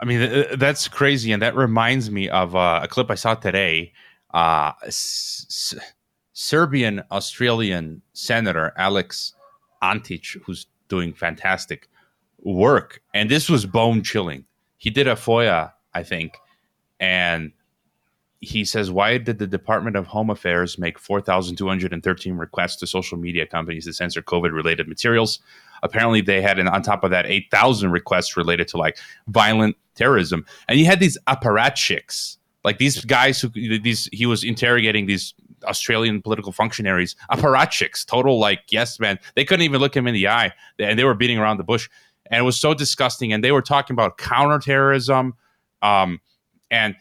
I 0.00 0.04
mean, 0.04 0.46
that's 0.56 0.88
crazy, 0.88 1.30
and 1.30 1.40
that 1.42 1.54
reminds 1.54 2.10
me 2.10 2.28
of 2.28 2.56
uh, 2.56 2.80
a 2.82 2.88
clip 2.88 3.10
I 3.10 3.14
saw 3.14 3.36
today. 3.36 3.92
Uh, 4.34 4.72
S- 4.84 5.74
Serbian 6.32 7.02
Australian 7.12 8.02
Senator 8.12 8.72
Alex 8.76 9.34
Antic, 9.80 10.24
who's 10.44 10.66
doing 10.88 11.12
fantastic 11.12 11.88
work, 12.40 13.00
and 13.14 13.30
this 13.30 13.48
was 13.48 13.64
bone 13.64 14.02
chilling. 14.02 14.44
He 14.78 14.90
did 14.90 15.06
a 15.06 15.14
FOIA, 15.14 15.70
I 15.94 16.02
think, 16.02 16.36
and 16.98 17.52
he 18.42 18.64
says, 18.64 18.90
Why 18.90 19.18
did 19.18 19.38
the 19.38 19.46
Department 19.46 19.96
of 19.96 20.08
Home 20.08 20.28
Affairs 20.28 20.76
make 20.76 20.98
4,213 20.98 22.36
requests 22.36 22.76
to 22.76 22.86
social 22.88 23.16
media 23.16 23.46
companies 23.46 23.86
to 23.86 23.92
censor 23.92 24.20
COVID 24.20 24.52
related 24.52 24.88
materials? 24.88 25.38
Apparently, 25.84 26.20
they 26.20 26.42
had, 26.42 26.58
an, 26.58 26.68
on 26.68 26.82
top 26.82 27.04
of 27.04 27.10
that, 27.12 27.24
8,000 27.24 27.90
requests 27.92 28.36
related 28.36 28.66
to 28.68 28.76
like 28.76 28.98
violent 29.28 29.76
terrorism. 29.94 30.44
And 30.68 30.78
you 30.78 30.86
had 30.86 30.98
these 30.98 31.16
apparatchiks, 31.28 32.36
like 32.64 32.78
these 32.78 33.04
guys 33.04 33.40
who, 33.40 33.48
these, 33.48 34.08
he 34.12 34.26
was 34.26 34.42
interrogating 34.42 35.06
these 35.06 35.34
Australian 35.64 36.20
political 36.20 36.50
functionaries, 36.50 37.14
apparatchiks, 37.30 38.04
total 38.04 38.40
like, 38.40 38.64
yes, 38.70 38.98
man. 38.98 39.20
They 39.36 39.44
couldn't 39.44 39.64
even 39.64 39.80
look 39.80 39.96
him 39.96 40.08
in 40.08 40.14
the 40.14 40.26
eye 40.26 40.52
and 40.80 40.98
they 40.98 41.04
were 41.04 41.14
beating 41.14 41.38
around 41.38 41.58
the 41.58 41.64
bush. 41.64 41.88
And 42.26 42.40
it 42.40 42.42
was 42.42 42.58
so 42.58 42.74
disgusting. 42.74 43.32
And 43.32 43.44
they 43.44 43.52
were 43.52 43.62
talking 43.62 43.94
about 43.94 44.18
counterterrorism. 44.18 45.34
Um, 45.80 46.20
and 46.72 46.96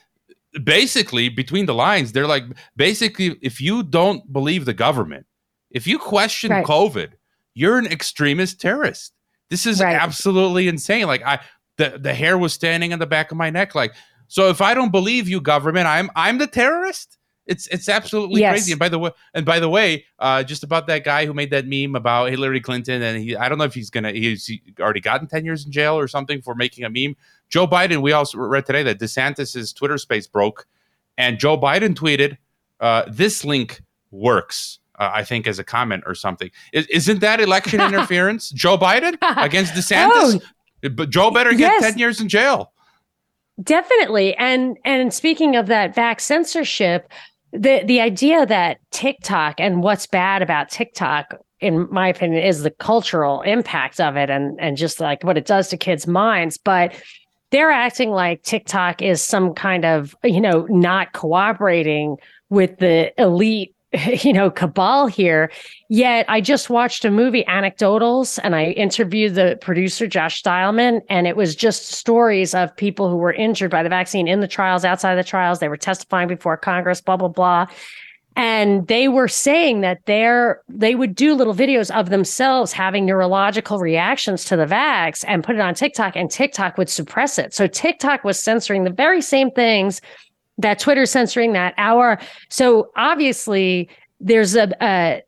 basically 0.63 1.29
between 1.29 1.65
the 1.65 1.73
lines 1.73 2.11
they're 2.11 2.27
like 2.27 2.43
basically 2.75 3.37
if 3.41 3.61
you 3.61 3.83
don't 3.83 4.31
believe 4.33 4.65
the 4.65 4.73
government 4.73 5.25
if 5.69 5.87
you 5.87 5.97
question 5.97 6.51
right. 6.51 6.65
covid 6.65 7.11
you're 7.53 7.77
an 7.77 7.85
extremist 7.85 8.59
terrorist 8.59 9.13
this 9.49 9.65
is 9.65 9.79
right. 9.79 9.95
absolutely 9.95 10.67
insane 10.67 11.07
like 11.07 11.23
i 11.23 11.39
the, 11.77 11.97
the 11.97 12.13
hair 12.13 12.37
was 12.37 12.51
standing 12.53 12.91
on 12.91 12.99
the 12.99 13.07
back 13.07 13.31
of 13.31 13.37
my 13.37 13.49
neck 13.49 13.75
like 13.75 13.93
so 14.27 14.49
if 14.49 14.61
i 14.61 14.73
don't 14.73 14.91
believe 14.91 15.29
you 15.29 15.39
government 15.39 15.87
i'm 15.87 16.09
i'm 16.17 16.37
the 16.37 16.47
terrorist 16.47 17.17
it's 17.47 17.67
it's 17.67 17.89
absolutely 17.89 18.41
yes. 18.41 18.51
crazy 18.51 18.71
and 18.71 18.79
by 18.79 18.87
the 18.87 18.99
way 18.99 19.11
and 19.33 19.45
by 19.45 19.59
the 19.59 19.69
way 19.69 20.05
uh, 20.19 20.43
just 20.43 20.63
about 20.63 20.87
that 20.87 21.03
guy 21.03 21.25
who 21.25 21.33
made 21.33 21.49
that 21.49 21.65
meme 21.65 21.95
about 21.95 22.29
hillary 22.29 22.61
clinton 22.61 23.01
and 23.01 23.21
he 23.21 23.35
i 23.35 23.49
don't 23.49 23.57
know 23.57 23.63
if 23.63 23.73
he's 23.73 23.89
gonna 23.89 24.11
he's 24.11 24.49
already 24.79 24.99
gotten 24.99 25.27
10 25.27 25.43
years 25.43 25.65
in 25.65 25.71
jail 25.71 25.97
or 25.97 26.07
something 26.07 26.41
for 26.41 26.53
making 26.53 26.83
a 26.83 26.89
meme 26.89 27.15
Joe 27.51 27.67
Biden, 27.67 28.01
we 28.01 28.13
also 28.13 28.37
read 28.37 28.65
today 28.65 28.81
that 28.83 28.97
DeSantis's 28.97 29.73
Twitter 29.73 29.97
space 29.97 30.25
broke, 30.25 30.65
and 31.17 31.37
Joe 31.37 31.57
Biden 31.57 31.93
tweeted, 31.93 32.37
uh, 32.79 33.03
"This 33.09 33.43
link 33.43 33.81
works." 34.09 34.79
Uh, 34.97 35.11
I 35.13 35.23
think 35.23 35.47
as 35.47 35.59
a 35.59 35.63
comment 35.63 36.03
or 36.05 36.15
something. 36.15 36.49
Is, 36.71 37.07
not 37.07 37.19
that 37.19 37.41
election 37.41 37.81
interference? 37.81 38.49
Joe 38.51 38.77
Biden 38.77 39.17
against 39.37 39.73
DeSantis, 39.73 40.41
oh, 40.83 40.89
but 40.89 41.09
Joe 41.09 41.29
better 41.29 41.51
get 41.51 41.59
yes. 41.59 41.81
ten 41.83 41.97
years 41.97 42.21
in 42.21 42.29
jail. 42.29 42.71
Definitely, 43.61 44.33
and 44.35 44.77
and 44.85 45.13
speaking 45.13 45.57
of 45.57 45.67
that 45.67 45.93
vax 45.93 46.21
censorship, 46.21 47.11
the 47.51 47.83
the 47.85 48.01
idea 48.01 48.45
that 48.45 48.77
TikTok 48.91 49.55
and 49.59 49.83
what's 49.83 50.07
bad 50.07 50.41
about 50.41 50.69
TikTok 50.69 51.35
in 51.59 51.87
my 51.91 52.07
opinion 52.07 52.43
is 52.43 52.63
the 52.63 52.71
cultural 52.71 53.41
impact 53.41 53.99
of 53.99 54.15
it 54.15 54.29
and 54.29 54.59
and 54.59 54.77
just 54.77 54.99
like 54.99 55.23
what 55.23 55.37
it 55.37 55.45
does 55.45 55.67
to 55.69 55.77
kids 55.77 56.07
minds 56.07 56.57
but 56.57 56.93
they're 57.51 57.71
acting 57.71 58.11
like 58.11 58.43
TikTok 58.43 59.01
is 59.01 59.21
some 59.21 59.53
kind 59.53 59.85
of, 59.85 60.15
you 60.23 60.41
know, 60.41 60.65
not 60.69 61.11
cooperating 61.11 62.17
with 62.49 62.77
the 62.79 63.13
elite 63.21 63.75
you 64.23 64.31
know, 64.31 64.49
cabal 64.49 65.07
here. 65.07 65.51
Yet 65.89 66.25
I 66.29 66.39
just 66.39 66.69
watched 66.69 67.03
a 67.03 67.11
movie, 67.11 67.43
Anecdotals, 67.43 68.39
and 68.43 68.55
I 68.55 68.67
interviewed 68.67 69.35
the 69.35 69.57
producer, 69.59 70.07
Josh 70.07 70.41
Stileman, 70.41 71.01
and 71.09 71.27
it 71.27 71.35
was 71.35 71.55
just 71.55 71.87
stories 71.87 72.53
of 72.53 72.75
people 72.77 73.09
who 73.09 73.17
were 73.17 73.33
injured 73.33 73.71
by 73.71 73.83
the 73.83 73.89
vaccine 73.89 74.27
in 74.27 74.39
the 74.39 74.47
trials, 74.47 74.85
outside 74.85 75.15
the 75.15 75.23
trials. 75.23 75.59
They 75.59 75.67
were 75.67 75.77
testifying 75.77 76.29
before 76.29 76.55
Congress, 76.55 77.01
blah, 77.01 77.17
blah, 77.17 77.27
blah. 77.27 77.67
And 78.37 78.87
they 78.87 79.09
were 79.09 79.27
saying 79.27 79.81
that 79.81 79.99
they're 80.05 80.61
they 80.69 80.95
would 80.95 81.15
do 81.15 81.35
little 81.35 81.53
videos 81.53 81.93
of 81.93 82.09
themselves 82.09 82.71
having 82.71 83.05
neurological 83.05 83.79
reactions 83.79 84.45
to 84.45 84.55
the 84.55 84.65
vax 84.65 85.25
and 85.27 85.43
put 85.43 85.55
it 85.55 85.61
on 85.61 85.73
TikTok, 85.73 86.15
and 86.15 86.31
TikTok 86.31 86.77
would 86.77 86.89
suppress 86.89 87.37
it. 87.37 87.53
So 87.53 87.67
TikTok 87.67 88.23
was 88.23 88.39
censoring 88.39 88.85
the 88.85 88.89
very 88.89 89.21
same 89.21 89.51
things 89.51 89.99
that 90.61 90.79
Twitter 90.79 91.05
censoring 91.05 91.53
that 91.53 91.73
our 91.77 92.19
so 92.49 92.91
obviously 92.95 93.89
there's 94.19 94.55
a, 94.55 94.71
a 94.81 95.21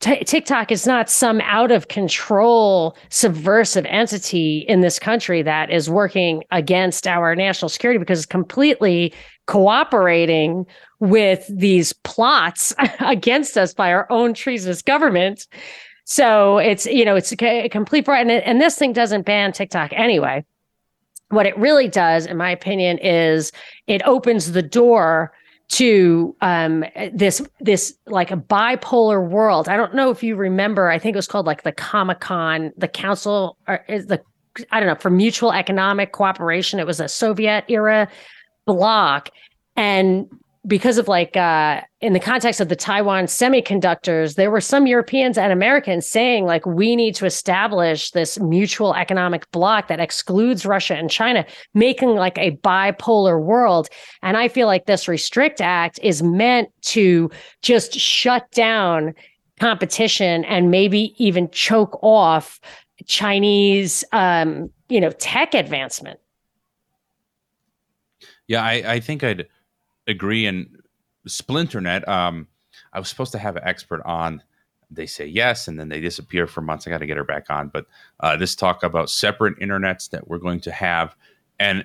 t- 0.00 0.24
TikTok 0.24 0.70
is 0.70 0.86
not 0.86 1.08
some 1.08 1.40
out 1.42 1.70
of 1.70 1.88
control 1.88 2.96
subversive 3.08 3.86
entity 3.86 4.58
in 4.68 4.80
this 4.80 4.98
country 4.98 5.42
that 5.42 5.70
is 5.70 5.88
working 5.88 6.42
against 6.50 7.06
our 7.06 7.34
national 7.34 7.68
security 7.68 7.98
because 7.98 8.18
it's 8.18 8.26
completely 8.26 9.12
cooperating 9.46 10.66
with 11.00 11.46
these 11.48 11.92
plots 11.92 12.74
against 13.00 13.56
us 13.56 13.72
by 13.72 13.92
our 13.92 14.06
own 14.10 14.34
treasonous 14.34 14.82
government. 14.82 15.46
So 16.04 16.58
it's 16.58 16.86
you 16.86 17.04
know 17.04 17.16
it's 17.16 17.32
a, 17.32 17.68
complete 17.70 18.06
and, 18.08 18.30
and 18.30 18.60
this 18.60 18.76
thing 18.76 18.92
doesn't 18.92 19.24
ban 19.24 19.52
TikTok 19.52 19.92
anyway 19.94 20.44
what 21.30 21.46
it 21.46 21.56
really 21.58 21.88
does, 21.88 22.26
in 22.26 22.36
my 22.36 22.50
opinion, 22.50 22.98
is 22.98 23.52
it 23.86 24.02
opens 24.04 24.52
the 24.52 24.62
door 24.62 25.32
to 25.68 26.36
um, 26.40 26.84
this 27.12 27.42
this 27.60 27.94
like 28.06 28.30
a 28.30 28.36
bipolar 28.36 29.26
world. 29.28 29.68
I 29.68 29.76
don't 29.76 29.94
know 29.94 30.10
if 30.10 30.22
you 30.22 30.36
remember. 30.36 30.90
I 30.90 30.98
think 30.98 31.14
it 31.14 31.18
was 31.18 31.26
called 31.26 31.46
like 31.46 31.62
the 31.62 31.72
Comic 31.72 32.20
Comecon, 32.20 32.72
the 32.76 32.88
Council, 32.88 33.56
or 33.66 33.84
is 33.88 34.06
the 34.06 34.22
I 34.70 34.78
don't 34.78 34.88
know 34.88 34.94
for 34.94 35.10
mutual 35.10 35.52
economic 35.52 36.12
cooperation. 36.12 36.78
It 36.78 36.86
was 36.86 37.00
a 37.00 37.08
Soviet 37.08 37.64
era 37.68 38.08
bloc, 38.66 39.30
and 39.76 40.28
because 40.66 40.96
of 40.96 41.08
like 41.08 41.36
uh, 41.36 41.82
in 42.00 42.14
the 42.14 42.20
context 42.20 42.60
of 42.60 42.68
the 42.68 42.76
Taiwan 42.76 43.24
semiconductors, 43.24 44.36
there 44.36 44.50
were 44.50 44.60
some 44.60 44.86
Europeans 44.86 45.36
and 45.36 45.52
Americans 45.52 46.08
saying 46.08 46.46
like 46.46 46.64
we 46.64 46.96
need 46.96 47.14
to 47.16 47.26
establish 47.26 48.10
this 48.12 48.40
mutual 48.40 48.94
economic 48.94 49.50
bloc 49.50 49.88
that 49.88 50.00
excludes 50.00 50.64
Russia 50.64 50.94
and 50.94 51.10
China, 51.10 51.44
making 51.74 52.10
like 52.10 52.38
a 52.38 52.52
bipolar 52.58 53.42
world. 53.42 53.88
And 54.22 54.36
I 54.36 54.48
feel 54.48 54.66
like 54.66 54.86
this 54.86 55.06
Restrict 55.06 55.60
Act 55.60 55.98
is 56.02 56.22
meant 56.22 56.70
to 56.82 57.30
just 57.60 57.92
shut 57.94 58.50
down 58.52 59.14
competition 59.60 60.44
and 60.46 60.70
maybe 60.70 61.14
even 61.18 61.50
choke 61.50 61.98
off 62.02 62.58
Chinese, 63.06 64.02
um, 64.12 64.70
you 64.88 65.00
know, 65.00 65.10
tech 65.10 65.52
advancement. 65.52 66.18
Yeah, 68.46 68.62
I, 68.62 68.72
I 68.94 69.00
think 69.00 69.24
I'd 69.24 69.46
agree. 70.06 70.46
And 70.46 70.82
Splinternet, 71.28 72.06
um, 72.08 72.48
I 72.92 72.98
was 72.98 73.08
supposed 73.08 73.32
to 73.32 73.38
have 73.38 73.56
an 73.56 73.62
expert 73.64 74.02
on. 74.04 74.42
They 74.90 75.06
say 75.06 75.26
yes, 75.26 75.66
and 75.66 75.78
then 75.80 75.88
they 75.88 76.00
disappear 76.00 76.46
for 76.46 76.60
months. 76.60 76.86
I 76.86 76.90
got 76.90 76.98
to 76.98 77.06
get 77.06 77.16
her 77.16 77.24
back 77.24 77.50
on. 77.50 77.68
But 77.68 77.86
uh, 78.20 78.36
this 78.36 78.54
talk 78.54 78.82
about 78.82 79.10
separate 79.10 79.58
internets 79.58 80.10
that 80.10 80.28
we're 80.28 80.38
going 80.38 80.60
to 80.60 80.70
have, 80.70 81.16
and 81.58 81.84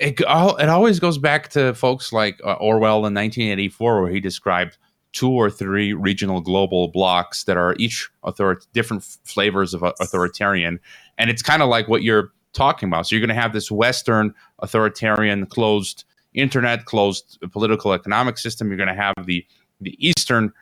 it, 0.00 0.24
all, 0.24 0.56
it 0.56 0.68
always 0.68 0.98
goes 0.98 1.18
back 1.18 1.50
to 1.50 1.74
folks 1.74 2.12
like 2.12 2.40
uh, 2.44 2.54
Orwell 2.54 2.98
in 3.06 3.14
1984, 3.14 4.02
where 4.02 4.10
he 4.10 4.18
described 4.18 4.78
two 5.12 5.30
or 5.30 5.50
three 5.50 5.92
regional 5.92 6.40
global 6.40 6.88
blocks 6.88 7.44
that 7.44 7.56
are 7.56 7.76
each 7.78 8.08
author- 8.22 8.60
different 8.72 9.04
flavors 9.24 9.74
of 9.74 9.82
authoritarian, 9.82 10.80
and 11.18 11.30
it's 11.30 11.42
kind 11.42 11.62
of 11.62 11.68
like 11.68 11.86
what 11.86 12.02
you're 12.02 12.32
talking 12.54 12.88
about. 12.88 13.06
So 13.06 13.14
you're 13.14 13.24
going 13.24 13.34
to 13.34 13.40
have 13.40 13.52
this 13.52 13.70
Western 13.70 14.34
authoritarian 14.60 15.46
closed 15.46 16.04
internet, 16.34 16.84
closed 16.84 17.38
political 17.52 17.92
economic 17.92 18.38
system. 18.38 18.68
You're 18.68 18.76
going 18.76 18.88
to 18.88 18.94
have 18.94 19.14
the 19.26 19.44
the 19.80 19.96
Eastern 19.98 20.52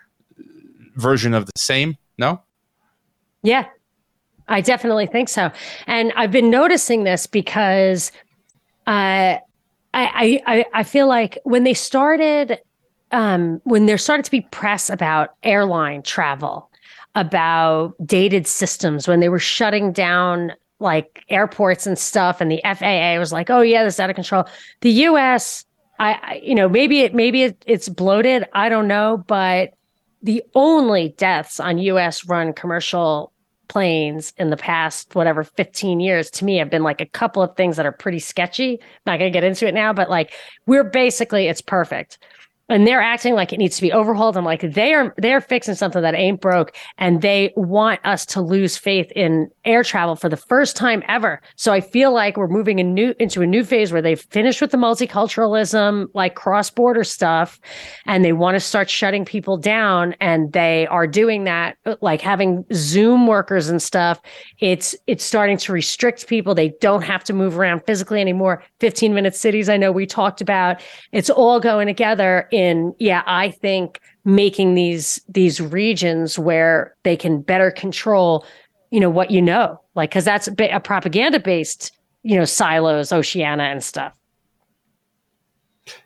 version 0.96 1.34
of 1.34 1.46
the 1.46 1.52
same. 1.56 1.96
No. 2.18 2.42
Yeah, 3.42 3.66
I 4.48 4.60
definitely 4.60 5.06
think 5.06 5.28
so, 5.28 5.50
and 5.86 6.12
I've 6.16 6.32
been 6.32 6.50
noticing 6.50 7.04
this 7.04 7.26
because 7.26 8.12
uh, 8.86 9.38
I, 9.94 10.42
I 10.46 10.64
I 10.74 10.82
feel 10.82 11.08
like 11.08 11.38
when 11.44 11.64
they 11.64 11.74
started 11.74 12.58
um, 13.12 13.60
when 13.64 13.86
there 13.86 13.98
started 13.98 14.24
to 14.24 14.30
be 14.30 14.42
press 14.42 14.90
about 14.90 15.34
airline 15.42 16.02
travel, 16.02 16.70
about 17.14 17.94
dated 18.06 18.46
systems, 18.46 19.08
when 19.08 19.20
they 19.20 19.28
were 19.28 19.38
shutting 19.38 19.92
down 19.92 20.52
like 20.78 21.24
airports 21.28 21.86
and 21.86 21.98
stuff 21.98 22.40
and 22.40 22.50
the 22.50 22.60
FAA 22.64 23.18
was 23.18 23.32
like, 23.32 23.50
"Oh 23.50 23.60
yeah, 23.60 23.84
this 23.84 23.94
is 23.94 24.00
out 24.00 24.10
of 24.10 24.16
control." 24.16 24.44
The 24.80 24.90
US 24.90 25.64
I, 26.00 26.40
you 26.42 26.54
know, 26.54 26.68
maybe 26.68 27.00
it 27.00 27.14
maybe 27.14 27.42
it, 27.42 27.62
it's 27.66 27.88
bloated, 27.88 28.48
I 28.54 28.70
don't 28.70 28.88
know, 28.88 29.22
but 29.26 29.74
the 30.22 30.42
only 30.54 31.10
deaths 31.10 31.60
on 31.60 31.78
US 31.78 32.26
run 32.26 32.54
commercial 32.54 33.32
planes 33.68 34.32
in 34.36 34.50
the 34.50 34.56
past 34.56 35.14
whatever 35.14 35.44
15 35.44 36.00
years 36.00 36.28
to 36.28 36.44
me 36.44 36.56
have 36.56 36.70
been 36.70 36.82
like 36.82 37.00
a 37.00 37.06
couple 37.06 37.42
of 37.42 37.54
things 37.54 37.76
that 37.76 37.86
are 37.86 37.92
pretty 37.92 38.18
sketchy. 38.18 38.80
Not 39.06 39.18
going 39.18 39.30
to 39.30 39.36
get 39.36 39.44
into 39.44 39.68
it 39.68 39.74
now, 39.74 39.92
but 39.92 40.10
like 40.10 40.32
we're 40.66 40.84
basically 40.84 41.46
it's 41.46 41.62
perfect 41.62 42.18
and 42.70 42.86
they're 42.86 43.02
acting 43.02 43.34
like 43.34 43.52
it 43.52 43.58
needs 43.58 43.76
to 43.76 43.82
be 43.82 43.92
overhauled. 43.92 44.36
I'm 44.36 44.44
like, 44.44 44.60
they 44.60 44.94
are 44.94 45.12
they're 45.18 45.40
fixing 45.40 45.74
something 45.74 46.00
that 46.02 46.14
ain't 46.14 46.40
broke, 46.40 46.74
and 46.98 47.20
they 47.20 47.52
want 47.56 48.00
us 48.04 48.24
to 48.26 48.40
lose 48.40 48.76
faith 48.76 49.10
in 49.16 49.48
air 49.64 49.82
travel 49.82 50.14
for 50.14 50.28
the 50.28 50.36
first 50.36 50.76
time 50.76 51.02
ever. 51.08 51.42
So 51.56 51.72
I 51.72 51.80
feel 51.80 52.12
like 52.12 52.36
we're 52.36 52.48
moving 52.48 52.78
a 52.78 52.84
new 52.84 53.14
into 53.18 53.42
a 53.42 53.46
new 53.46 53.64
phase 53.64 53.92
where 53.92 54.00
they've 54.00 54.20
finished 54.30 54.60
with 54.60 54.70
the 54.70 54.76
multiculturalism, 54.78 56.06
like 56.14 56.36
cross 56.36 56.70
border 56.70 57.04
stuff, 57.04 57.58
and 58.06 58.24
they 58.24 58.32
want 58.32 58.54
to 58.54 58.60
start 58.60 58.88
shutting 58.88 59.24
people 59.24 59.56
down. 59.56 60.14
And 60.20 60.52
they 60.52 60.86
are 60.86 61.08
doing 61.08 61.44
that, 61.44 61.76
like 62.00 62.20
having 62.20 62.64
Zoom 62.72 63.26
workers 63.26 63.68
and 63.68 63.82
stuff. 63.82 64.20
It's 64.60 64.94
it's 65.08 65.24
starting 65.24 65.56
to 65.58 65.72
restrict 65.72 66.28
people. 66.28 66.54
They 66.54 66.72
don't 66.80 67.02
have 67.02 67.24
to 67.24 67.32
move 67.32 67.58
around 67.58 67.82
physically 67.84 68.20
anymore. 68.20 68.62
15 68.78 69.12
minute 69.12 69.34
cities. 69.34 69.68
I 69.68 69.76
know 69.76 69.90
we 69.90 70.06
talked 70.06 70.40
about. 70.40 70.80
It's 71.10 71.30
all 71.30 71.58
going 71.58 71.88
together 71.88 72.48
in 72.60 72.94
yeah 72.98 73.22
i 73.26 73.50
think 73.50 74.00
making 74.24 74.74
these 74.74 75.20
these 75.28 75.60
regions 75.60 76.38
where 76.38 76.94
they 77.04 77.16
can 77.16 77.40
better 77.40 77.70
control 77.70 78.44
you 78.90 79.00
know 79.00 79.08
what 79.08 79.30
you 79.30 79.40
know 79.40 79.80
like 79.94 80.10
because 80.10 80.24
that's 80.24 80.46
a, 80.46 80.68
a 80.68 80.80
propaganda 80.80 81.40
based 81.40 81.92
you 82.22 82.36
know 82.36 82.44
silos 82.44 83.12
oceania 83.12 83.64
and 83.64 83.82
stuff. 83.82 84.12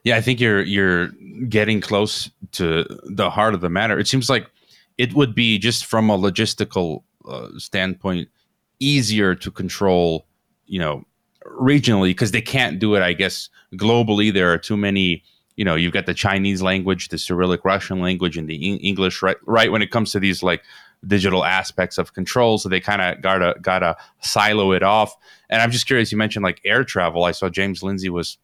Yeah 0.04 0.16
i 0.16 0.20
think 0.20 0.40
you're 0.40 0.62
you're 0.62 1.08
getting 1.48 1.80
close 1.80 2.30
to 2.52 2.84
the 3.04 3.28
heart 3.28 3.54
of 3.54 3.60
the 3.60 3.68
matter. 3.68 3.98
It 3.98 4.06
seems 4.06 4.30
like 4.30 4.46
it 4.96 5.12
would 5.14 5.34
be 5.34 5.58
just 5.58 5.84
from 5.84 6.08
a 6.08 6.16
logistical 6.16 7.02
uh, 7.28 7.48
standpoint 7.58 8.28
easier 8.78 9.34
to 9.34 9.50
control 9.50 10.26
you 10.66 10.78
know 10.78 11.04
regionally 11.58 12.10
because 12.10 12.30
they 12.30 12.40
can't 12.40 12.78
do 12.78 12.94
it 12.94 13.02
i 13.02 13.12
guess 13.12 13.48
globally. 13.74 14.32
There 14.32 14.52
are 14.52 14.58
too 14.58 14.76
many 14.76 15.24
you 15.56 15.64
know, 15.64 15.74
you've 15.74 15.92
got 15.92 16.06
the 16.06 16.14
Chinese 16.14 16.62
language, 16.62 17.08
the 17.08 17.18
Cyrillic 17.18 17.64
Russian 17.64 18.00
language, 18.00 18.36
and 18.36 18.48
the 18.48 18.74
English, 18.74 19.22
right? 19.22 19.36
Right 19.46 19.70
when 19.70 19.82
it 19.82 19.90
comes 19.90 20.12
to 20.12 20.20
these 20.20 20.42
like 20.42 20.64
digital 21.06 21.44
aspects 21.44 21.98
of 21.98 22.14
control, 22.14 22.58
so 22.58 22.68
they 22.68 22.80
kind 22.80 23.02
of 23.02 23.22
gotta 23.22 23.54
gotta 23.60 23.96
silo 24.20 24.72
it 24.72 24.82
off. 24.82 25.14
And 25.50 25.62
I'm 25.62 25.70
just 25.70 25.86
curious. 25.86 26.10
You 26.10 26.18
mentioned 26.18 26.42
like 26.42 26.60
air 26.64 26.84
travel. 26.84 27.24
I 27.24 27.32
saw 27.32 27.48
James 27.48 27.82
Lindsay 27.82 28.10
was 28.10 28.38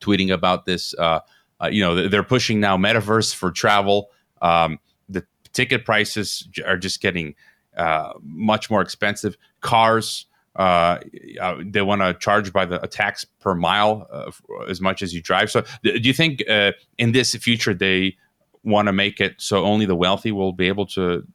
tweeting 0.00 0.32
about 0.32 0.66
this. 0.66 0.94
Uh, 0.94 1.20
uh, 1.62 1.68
you 1.68 1.82
know, 1.82 2.08
they're 2.08 2.22
pushing 2.22 2.60
now 2.60 2.76
metaverse 2.76 3.34
for 3.34 3.50
travel. 3.50 4.10
Um, 4.42 4.78
the 5.08 5.24
ticket 5.52 5.84
prices 5.84 6.46
are 6.66 6.76
just 6.76 7.00
getting 7.00 7.34
uh, 7.76 8.12
much 8.22 8.70
more 8.70 8.82
expensive. 8.82 9.36
Cars 9.60 10.26
uh, 10.56 10.98
uh, 11.40 11.56
they 11.64 11.82
want 11.82 12.00
to 12.00 12.14
charge 12.14 12.52
by 12.52 12.64
the 12.64 12.78
tax 12.80 13.24
per 13.40 13.54
mile 13.54 14.06
uh, 14.12 14.30
as 14.68 14.80
much 14.80 15.02
as 15.02 15.12
you 15.12 15.20
drive. 15.20 15.50
So, 15.50 15.64
do 15.82 15.98
you 15.98 16.12
think 16.12 16.42
uh, 16.48 16.72
in 16.98 17.12
this 17.12 17.34
future 17.34 17.74
they 17.74 18.16
want 18.62 18.86
to 18.86 18.92
make 18.92 19.20
it 19.20 19.34
so 19.38 19.64
only 19.64 19.86
the 19.86 19.96
wealthy 19.96 20.32
will 20.32 20.52
be 20.52 20.68
able 20.68 20.86
to, 20.86 21.26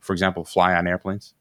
for 0.00 0.12
example, 0.12 0.44
fly 0.44 0.74
on 0.74 0.86
airplanes? 0.86 1.34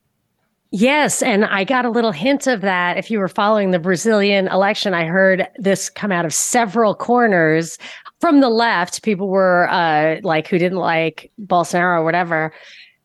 Yes, 0.72 1.22
and 1.22 1.46
I 1.46 1.64
got 1.64 1.86
a 1.86 1.90
little 1.90 2.12
hint 2.12 2.46
of 2.46 2.62
that. 2.62 2.98
If 2.98 3.10
you 3.10 3.20
were 3.20 3.30
following 3.30 3.72
the 3.72 3.80
Brazilian 3.80 4.50
election, 4.50 4.94
I 4.94 5.06
heard 5.06 5.48
this 5.58 5.90
come 5.90 6.12
out 6.12 6.26
of 6.26 6.34
several 6.34 6.94
corners 6.94 7.78
from 8.20 8.42
the 8.42 8.50
left. 8.50 9.02
People 9.04 9.30
were 9.30 9.70
uh, 9.70 10.18
like 10.24 10.48
who 10.48 10.58
didn't 10.58 10.80
like 10.80 11.32
Bolsonaro 11.40 12.00
or 12.00 12.04
whatever. 12.04 12.52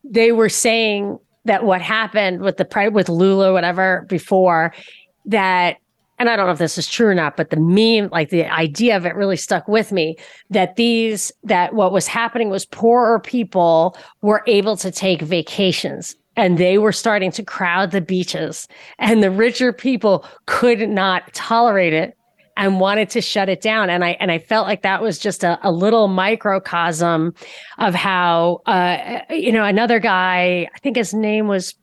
They 0.03 0.33
were 0.33 0.49
saying 0.49 1.19
that 1.45 1.63
what 1.63 1.81
happened 1.81 2.41
with 2.41 2.57
the 2.57 2.89
with 2.91 3.09
Lula, 3.09 3.53
whatever, 3.53 4.05
before 4.07 4.73
that 5.25 5.77
and 6.19 6.29
I 6.29 6.35
don't 6.35 6.45
know 6.45 6.53
if 6.53 6.59
this 6.59 6.77
is 6.77 6.87
true 6.87 7.07
or 7.07 7.15
not, 7.15 7.35
but 7.35 7.49
the 7.49 7.57
meme, 7.57 8.09
like 8.11 8.29
the 8.29 8.45
idea 8.45 8.95
of 8.95 9.05
it 9.05 9.15
really 9.15 9.35
stuck 9.35 9.67
with 9.67 9.91
me 9.91 10.15
that 10.51 10.75
these, 10.75 11.31
that 11.43 11.73
what 11.73 11.91
was 11.91 12.07
happening 12.07 12.49
was 12.49 12.65
poorer 12.65 13.19
people 13.19 13.97
were 14.21 14.43
able 14.47 14.77
to 14.77 14.91
take 14.91 15.21
vacations 15.21 16.15
and 16.35 16.57
they 16.57 16.77
were 16.77 16.91
starting 16.91 17.31
to 17.31 17.43
crowd 17.43 17.91
the 17.91 18.01
beaches 18.01 18.67
and 18.99 19.21
the 19.21 19.31
richer 19.31 19.73
people 19.73 20.25
could 20.45 20.87
not 20.87 21.33
tolerate 21.33 21.93
it 21.93 22.15
and 22.55 22.79
wanted 22.79 23.09
to 23.11 23.21
shut 23.21 23.49
it 23.49 23.61
down. 23.61 23.89
And 23.89 24.03
i 24.03 24.11
and 24.19 24.31
i 24.31 24.39
felt 24.39 24.67
like 24.67 24.81
that 24.83 25.01
was 25.01 25.19
just 25.19 25.43
a, 25.43 25.59
a 25.63 25.71
little 25.71 26.07
microcosm 26.07 27.33
of 27.79 27.93
how 27.93 28.61
uh, 28.65 29.21
you 29.29 29.51
know 29.51 29.63
another 29.63 29.99
guy 29.99 30.67
i 30.73 30.79
think 30.79 30.95
his 30.95 31.13
name 31.13 31.47
was 31.47 31.75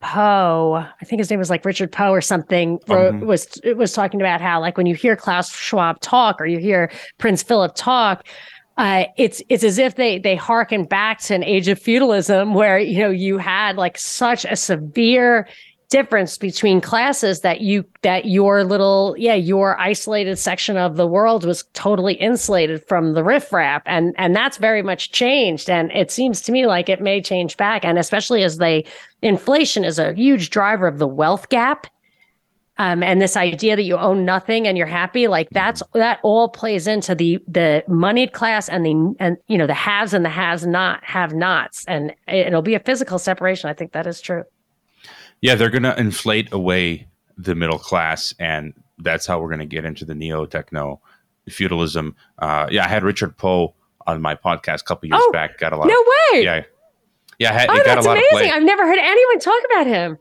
Poe, 0.00 0.74
I 0.74 1.04
think 1.06 1.20
his 1.20 1.30
name 1.30 1.38
was 1.38 1.48
like 1.48 1.64
Richard 1.64 1.90
Poe 1.90 2.10
or 2.10 2.20
something, 2.20 2.78
wrote, 2.86 3.14
um, 3.14 3.20
was 3.22 3.58
was 3.76 3.94
talking 3.94 4.20
about 4.20 4.42
how 4.42 4.60
like 4.60 4.76
when 4.76 4.86
you 4.86 4.94
hear 4.94 5.16
Klaus 5.16 5.50
Schwab 5.50 6.00
talk 6.00 6.38
or 6.40 6.46
you 6.46 6.58
hear 6.58 6.92
Prince 7.18 7.42
Philip 7.42 7.74
talk, 7.74 8.24
uh, 8.76 9.04
it's 9.16 9.42
it's 9.48 9.64
as 9.64 9.78
if 9.78 9.94
they 9.94 10.18
they 10.18 10.36
harken 10.36 10.84
back 10.84 11.20
to 11.22 11.34
an 11.34 11.42
age 11.42 11.66
of 11.68 11.78
feudalism 11.78 12.52
where 12.52 12.78
you 12.78 12.98
know 12.98 13.10
you 13.10 13.38
had 13.38 13.76
like 13.76 13.96
such 13.96 14.44
a 14.44 14.54
severe 14.54 15.48
difference 15.88 16.36
between 16.36 16.80
classes 16.80 17.40
that 17.40 17.60
you 17.60 17.84
that 18.02 18.26
your 18.26 18.64
little 18.64 19.14
yeah 19.18 19.34
your 19.34 19.78
isolated 19.78 20.36
section 20.36 20.76
of 20.76 20.96
the 20.96 21.06
world 21.06 21.44
was 21.44 21.64
totally 21.74 22.14
insulated 22.14 22.84
from 22.86 23.14
the 23.14 23.22
riffraff. 23.22 23.82
And 23.86 24.14
and 24.18 24.34
that's 24.34 24.56
very 24.56 24.82
much 24.82 25.12
changed. 25.12 25.70
And 25.70 25.92
it 25.92 26.10
seems 26.10 26.42
to 26.42 26.52
me 26.52 26.66
like 26.66 26.88
it 26.88 27.00
may 27.00 27.20
change 27.20 27.56
back. 27.56 27.84
And 27.84 27.98
especially 27.98 28.42
as 28.42 28.58
they 28.58 28.84
inflation 29.22 29.84
is 29.84 29.98
a 29.98 30.14
huge 30.14 30.50
driver 30.50 30.86
of 30.86 30.98
the 30.98 31.08
wealth 31.08 31.48
gap. 31.48 31.86
Um, 32.78 33.02
and 33.02 33.22
this 33.22 33.38
idea 33.38 33.74
that 33.74 33.84
you 33.84 33.96
own 33.96 34.26
nothing 34.26 34.66
and 34.66 34.76
you're 34.76 34.86
happy 34.86 35.28
like 35.28 35.48
that's 35.50 35.82
that 35.94 36.20
all 36.22 36.48
plays 36.48 36.86
into 36.86 37.14
the 37.14 37.38
the 37.48 37.82
moneyed 37.88 38.32
class 38.32 38.68
and 38.68 38.84
the 38.84 39.14
and 39.18 39.38
you 39.46 39.56
know 39.56 39.66
the 39.66 39.72
haves 39.72 40.12
and 40.12 40.24
the 40.24 40.30
has 40.30 40.66
not 40.66 41.02
have 41.04 41.32
nots. 41.32 41.84
And 41.86 42.12
it'll 42.26 42.60
be 42.60 42.74
a 42.74 42.80
physical 42.80 43.18
separation. 43.18 43.70
I 43.70 43.72
think 43.72 43.92
that 43.92 44.06
is 44.06 44.20
true 44.20 44.42
yeah, 45.40 45.54
they're 45.54 45.70
going 45.70 45.82
to 45.82 45.98
inflate 45.98 46.52
away 46.52 47.06
the 47.36 47.54
middle 47.54 47.78
class, 47.78 48.34
and 48.38 48.74
that's 48.98 49.26
how 49.26 49.40
we're 49.40 49.48
going 49.48 49.60
to 49.60 49.66
get 49.66 49.84
into 49.84 50.04
the 50.04 50.14
neo 50.14 50.46
techno 50.46 51.00
feudalism. 51.48 52.16
Uh, 52.38 52.66
yeah, 52.70 52.84
I 52.84 52.88
had 52.88 53.04
Richard 53.04 53.36
Poe 53.36 53.74
on 54.06 54.22
my 54.22 54.34
podcast 54.34 54.80
a 54.80 54.84
couple 54.84 55.08
years 55.08 55.20
oh, 55.22 55.32
back. 55.32 55.58
Got 55.58 55.72
a 55.72 55.76
lot. 55.76 55.88
No 55.88 56.00
of, 56.00 56.06
way. 56.32 56.44
Yeah, 56.44 56.62
yeah. 57.38 57.52
Had, 57.52 57.70
oh, 57.70 57.82
that's 57.84 58.06
amazing. 58.06 58.52
I've 58.52 58.62
never 58.62 58.86
heard 58.86 58.98
anyone 58.98 59.38
talk 59.38 59.62
about 59.70 59.86
him. 59.86 60.18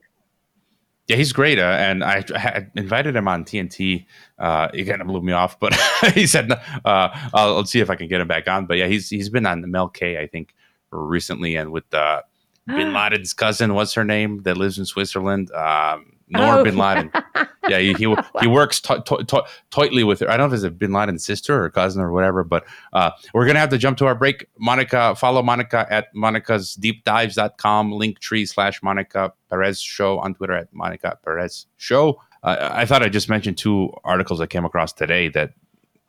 Yeah, 1.08 1.18
he's 1.18 1.34
great, 1.34 1.60
uh, 1.60 1.62
and 1.62 2.04
I, 2.04 2.24
I, 2.34 2.66
invited 2.76 3.16
him 3.16 3.28
on 3.28 3.46
TNT. 3.46 4.08
Uh, 4.40 4.70
he 4.74 4.86
kind 4.86 5.02
of 5.02 5.08
blew 5.08 5.22
me 5.22 5.34
off, 5.34 5.60
but 5.60 5.76
he 6.16 6.26
said, 6.26 6.52
uh, 6.52 6.60
I'll, 6.84 7.58
I'll, 7.58 7.66
see 7.66 7.80
if 7.80 7.92
I 7.92 7.96
can 7.96 8.08
get 8.08 8.22
him 8.22 8.28
back 8.28 8.48
on." 8.48 8.66
But 8.66 8.78
yeah, 8.78 8.88
he's 8.88 9.10
he's 9.10 9.30
been 9.30 9.46
on 9.46 9.70
Mel 9.70 9.88
K, 9.88 10.18
I 10.18 10.26
think, 10.26 10.56
recently, 10.90 11.56
and 11.56 11.72
with 11.72 11.94
uh, 11.94 12.24
Bin 12.68 12.94
Laden's 12.94 13.34
cousin, 13.34 13.74
what's 13.74 13.94
her 13.94 14.04
name, 14.04 14.42
that 14.44 14.58
lives 14.58 14.78
in 14.78 14.86
Switzerland? 14.86 15.52
Um, 15.52 16.16
Noor 16.28 16.60
oh. 16.60 16.64
Bin 16.64 16.78
Laden. 16.78 17.12
yeah, 17.70 17.80
he 17.80 17.94
he, 17.94 18.16
he 18.42 18.48
works 18.48 18.82
tightly 18.82 20.04
with 20.04 20.20
her. 20.22 20.30
I 20.30 20.38
don't 20.38 20.50
know 20.50 20.54
if 20.56 20.58
it's 20.58 20.64
a 20.64 20.72
Bin 20.72 20.92
Laden's 20.92 21.24
sister 21.24 21.64
or 21.64 21.70
cousin 21.70 22.02
or 22.02 22.12
whatever, 22.12 22.44
but 22.44 22.66
uh, 22.94 23.12
we're 23.34 23.46
gonna 23.46 23.60
have 23.60 23.70
to 23.70 23.78
jump 23.78 23.98
to 24.00 24.06
our 24.08 24.16
break. 24.16 24.48
Monica, 24.58 25.16
follow 25.16 25.44
Monica 25.44 25.86
at 25.90 26.14
Monica's 26.16 26.74
Deep 26.76 27.04
Dives.com, 27.04 27.92
link 27.92 28.20
tree 28.20 28.46
slash 28.46 28.82
Monica 28.82 29.34
Perez 29.50 29.80
Show 29.80 30.20
on 30.20 30.34
Twitter 30.34 30.54
at 30.54 30.74
Monica 30.74 31.18
Perez 31.24 31.68
Show. 31.78 32.20
Uh, 32.44 32.70
I 32.72 32.86
thought 32.86 33.04
I 33.04 33.10
just 33.10 33.30
mentioned 33.30 33.58
two 33.58 33.92
articles 34.04 34.42
I 34.42 34.48
came 34.48 34.66
across 34.66 34.94
today 34.94 35.30
that 35.30 35.54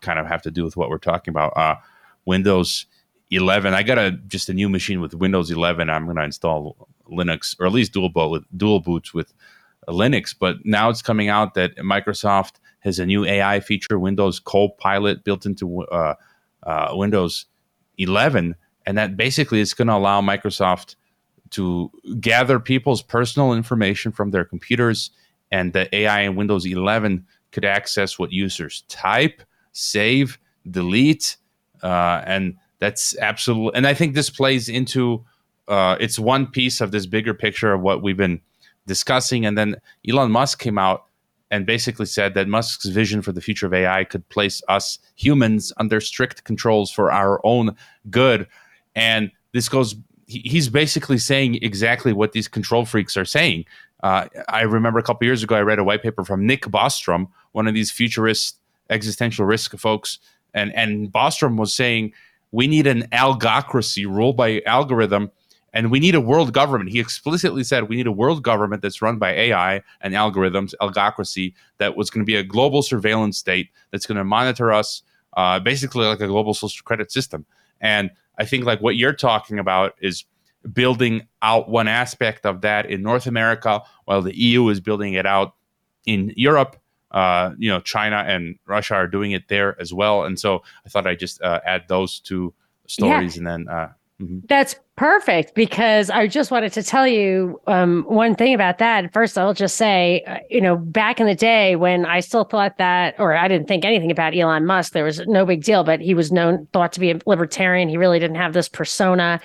kind 0.01 0.19
of 0.19 0.27
have 0.27 0.43
to 0.43 0.51
do 0.51 0.65
with 0.65 0.77
what 0.77 0.89
we're 0.89 0.99
talking 0.99 1.33
about. 1.33 1.57
Uh, 1.57 1.77
Windows 2.25 2.87
11. 3.31 3.75
I 3.75 3.83
got 3.83 3.99
a 3.99 4.13
just 4.13 4.49
a 4.49 4.55
new 4.55 4.69
machine 4.69 5.01
with 5.01 5.15
Windows 5.15 5.51
11. 5.51 5.91
I'm 5.91 6.05
going 6.05 6.17
to 6.17 6.23
install 6.23 6.89
Linux 7.11 7.59
or 7.59 7.67
at 7.67 7.73
least 7.73 7.93
dual 7.93 8.09
boot 8.09 8.31
with 8.31 8.45
dual 8.57 8.81
boots 8.81 9.13
with 9.13 9.33
Linux. 9.89 10.35
But 10.39 10.57
now 10.65 10.89
it's 10.89 11.03
coming 11.03 11.29
out 11.29 11.55
that 11.55 11.77
Microsoft 11.77 12.55
has 12.81 12.99
a 12.99 13.07
new 13.07 13.25
AI 13.25 13.61
feature, 13.61 13.99
Windows 13.99 14.39
Copilot, 14.39 15.25
built 15.25 15.45
into 15.47 15.83
uh, 15.85 16.15
uh, 16.63 16.89
Windows 16.93 17.47
11, 17.99 18.55
and 18.87 18.99
that 18.99 19.17
basically 19.17 19.61
it's 19.61 19.75
going 19.75 19.89
to 19.89 19.95
allow 19.95 20.21
Microsoft 20.21 20.95
to 21.51 21.91
gather 22.21 22.59
people's 22.61 23.03
personal 23.03 23.53
information 23.53 24.13
from 24.13 24.31
their 24.31 24.45
computers, 24.45 25.11
and 25.51 25.73
the 25.73 25.95
AI 25.95 26.23
in 26.23 26.37
Windows 26.37 26.67
11 26.67 27.27
could 27.53 27.65
access 27.65 28.19
what 28.19 28.33
users 28.33 28.83
type, 28.89 29.43
save, 29.73 30.39
delete, 30.71 31.37
uh, 31.83 32.23
and 32.27 32.57
that's 32.79 33.17
absolutely, 33.19 33.77
and 33.77 33.87
I 33.87 33.95
think 33.95 34.15
this 34.15 34.31
plays 34.31 34.69
into 34.69 35.25
uh, 35.69 35.97
it's 35.99 36.19
one 36.19 36.47
piece 36.47 36.81
of 36.81 36.93
this 36.93 37.07
bigger 37.07 37.35
picture 37.35 37.73
of 37.73 37.81
what 37.81 38.03
we've 38.03 38.17
been 38.17 38.41
discussing. 38.87 39.45
And 39.45 39.59
then 39.59 39.77
Elon 40.09 40.31
Musk 40.31 40.61
came 40.61 40.79
out 40.79 41.07
and 41.51 41.67
basically 41.67 42.07
said 42.07 42.35
that 42.35 42.49
Musk's 42.49 42.87
vision 42.87 43.23
for 43.23 43.33
the 43.33 43.41
future 43.41 43.67
of 43.67 43.75
AI 43.75 44.05
could 44.05 44.29
place 44.29 44.63
us 44.69 44.99
humans 45.15 45.73
under 45.77 46.01
strict 46.01 46.45
controls 46.45 46.91
for 46.91 47.11
our 47.11 47.41
own 47.45 47.77
good. 48.11 48.47
And 48.95 49.31
this 49.53 49.69
goes, 49.69 49.95
he's 50.27 50.69
basically 50.69 51.19
saying 51.19 51.59
exactly 51.63 52.13
what 52.13 52.33
these 52.33 52.49
control 52.49 52.85
freaks 52.85 53.17
are 53.17 53.25
saying. 53.25 53.65
Uh, 54.03 54.27
I 54.49 54.63
remember 54.63 54.99
a 54.99 55.03
couple 55.03 55.25
years 55.27 55.43
ago, 55.43 55.55
I 55.57 55.63
read 55.63 55.79
a 55.79 55.85
white 55.85 56.03
paper 56.03 56.25
from 56.25 56.47
Nick 56.47 56.63
Bostrom, 56.63 57.29
one 57.53 57.67
of 57.67 57.75
these 57.75 57.91
futurist 57.91 58.59
existential 58.91 59.47
risk 59.47 59.77
folks. 59.79 60.19
And, 60.53 60.75
and 60.75 61.13
Bostrom 61.13 61.59
was 61.59 61.75
saying 61.75 62.13
we 62.57 62.67
need 62.67 62.87
an 62.87 63.03
algocracy 63.13 64.07
ruled 64.07 64.35
by 64.35 64.63
algorithm 64.65 65.31
and 65.75 65.91
we 65.91 66.01
need 66.01 66.15
a 66.15 66.23
world 66.23 66.55
government. 66.55 66.89
He 66.89 66.99
explicitly 66.99 67.63
said 67.63 67.83
we 67.83 67.97
need 67.97 68.07
a 68.07 68.13
world 68.13 68.43
government 68.43 68.81
that's 68.81 69.03
run 69.03 69.19
by 69.19 69.33
AI 69.33 69.83
and 70.01 70.15
algorithms, 70.15 70.73
algocracy, 70.81 71.53
that 71.77 71.97
was 71.97 72.09
going 72.09 72.25
to 72.25 72.27
be 72.27 72.35
a 72.35 72.43
global 72.43 72.81
surveillance 72.81 73.37
state 73.37 73.69
that's 73.91 74.07
going 74.07 74.17
to 74.17 74.25
monitor 74.25 74.73
us, 74.73 75.03
uh, 75.37 75.61
basically 75.61 76.07
like 76.07 76.21
a 76.21 76.27
global 76.27 76.55
social 76.55 76.83
credit 76.83 77.13
system. 77.13 77.45
And 77.83 78.11
I 78.39 78.47
think 78.47 78.65
like 78.65 78.81
what 78.81 78.97
you're 78.97 79.13
talking 79.13 79.59
about 79.59 79.93
is 80.01 80.25
building 80.73 81.29
out 81.43 81.69
one 81.69 81.89
aspect 81.89 82.47
of 82.47 82.63
that 82.63 82.87
in 82.87 83.03
North 83.03 83.27
America, 83.27 83.83
while 84.07 84.23
the 84.23 84.35
EU 84.35 84.67
is 84.71 84.81
building 84.81 85.13
it 85.13 85.27
out 85.27 85.53
in 86.07 86.33
Europe 86.37 86.81
uh, 87.17 87.55
you 87.57 87.71
know, 87.71 87.81
China 87.81 88.23
and 88.27 88.59
Russia 88.67 88.95
are 88.95 89.07
doing 89.09 89.33
it 89.33 89.49
there 89.49 89.81
as 89.81 89.91
well. 89.95 90.25
And 90.25 90.39
so 90.39 90.63
I 90.85 90.91
thought 90.91 91.07
I'd 91.07 91.19
just 91.19 91.41
uh, 91.41 91.61
add 91.65 91.85
those 91.89 92.21
two 92.21 92.53
stories 92.87 93.37
yeah. 93.37 93.41
and 93.41 93.47
then. 93.47 93.75
Uh, 93.75 93.93
mm-hmm. 94.21 94.41
That's 94.51 94.77
perfect 94.97 95.55
because 95.55 96.11
I 96.11 96.27
just 96.27 96.51
wanted 96.51 96.75
to 96.75 96.83
tell 96.83 97.09
you 97.09 97.59
um, 97.69 98.05
one 98.07 98.35
thing 98.35 98.53
about 98.53 98.77
that. 98.79 99.15
First, 99.15 99.39
I'll 99.39 99.55
just 99.55 99.77
say, 99.77 100.25
uh, 100.27 100.41
you 100.51 100.61
know, 100.61 100.77
back 100.77 101.19
in 101.19 101.27
the 101.27 101.35
day 101.35 101.75
when 101.75 102.05
I 102.05 102.21
still 102.21 102.45
thought 102.45 102.77
that, 102.77 103.15
or 103.19 103.35
I 103.35 103.49
didn't 103.49 103.67
think 103.67 103.87
anything 103.87 104.11
about 104.11 104.37
Elon 104.37 104.67
Musk, 104.67 104.93
there 104.93 105.05
was 105.05 105.27
no 105.27 105.47
big 105.47 105.65
deal, 105.65 105.85
but 105.85 106.03
he 106.03 106.13
was 106.13 106.31
known, 106.31 106.69
thought 106.75 106.93
to 106.93 107.01
be 107.01 107.13
a 107.13 107.19
libertarian. 107.25 107.89
He 107.89 107.97
really 107.97 108.19
didn't 108.19 108.37
have 108.37 108.53
this 108.53 108.69
persona 108.69 109.41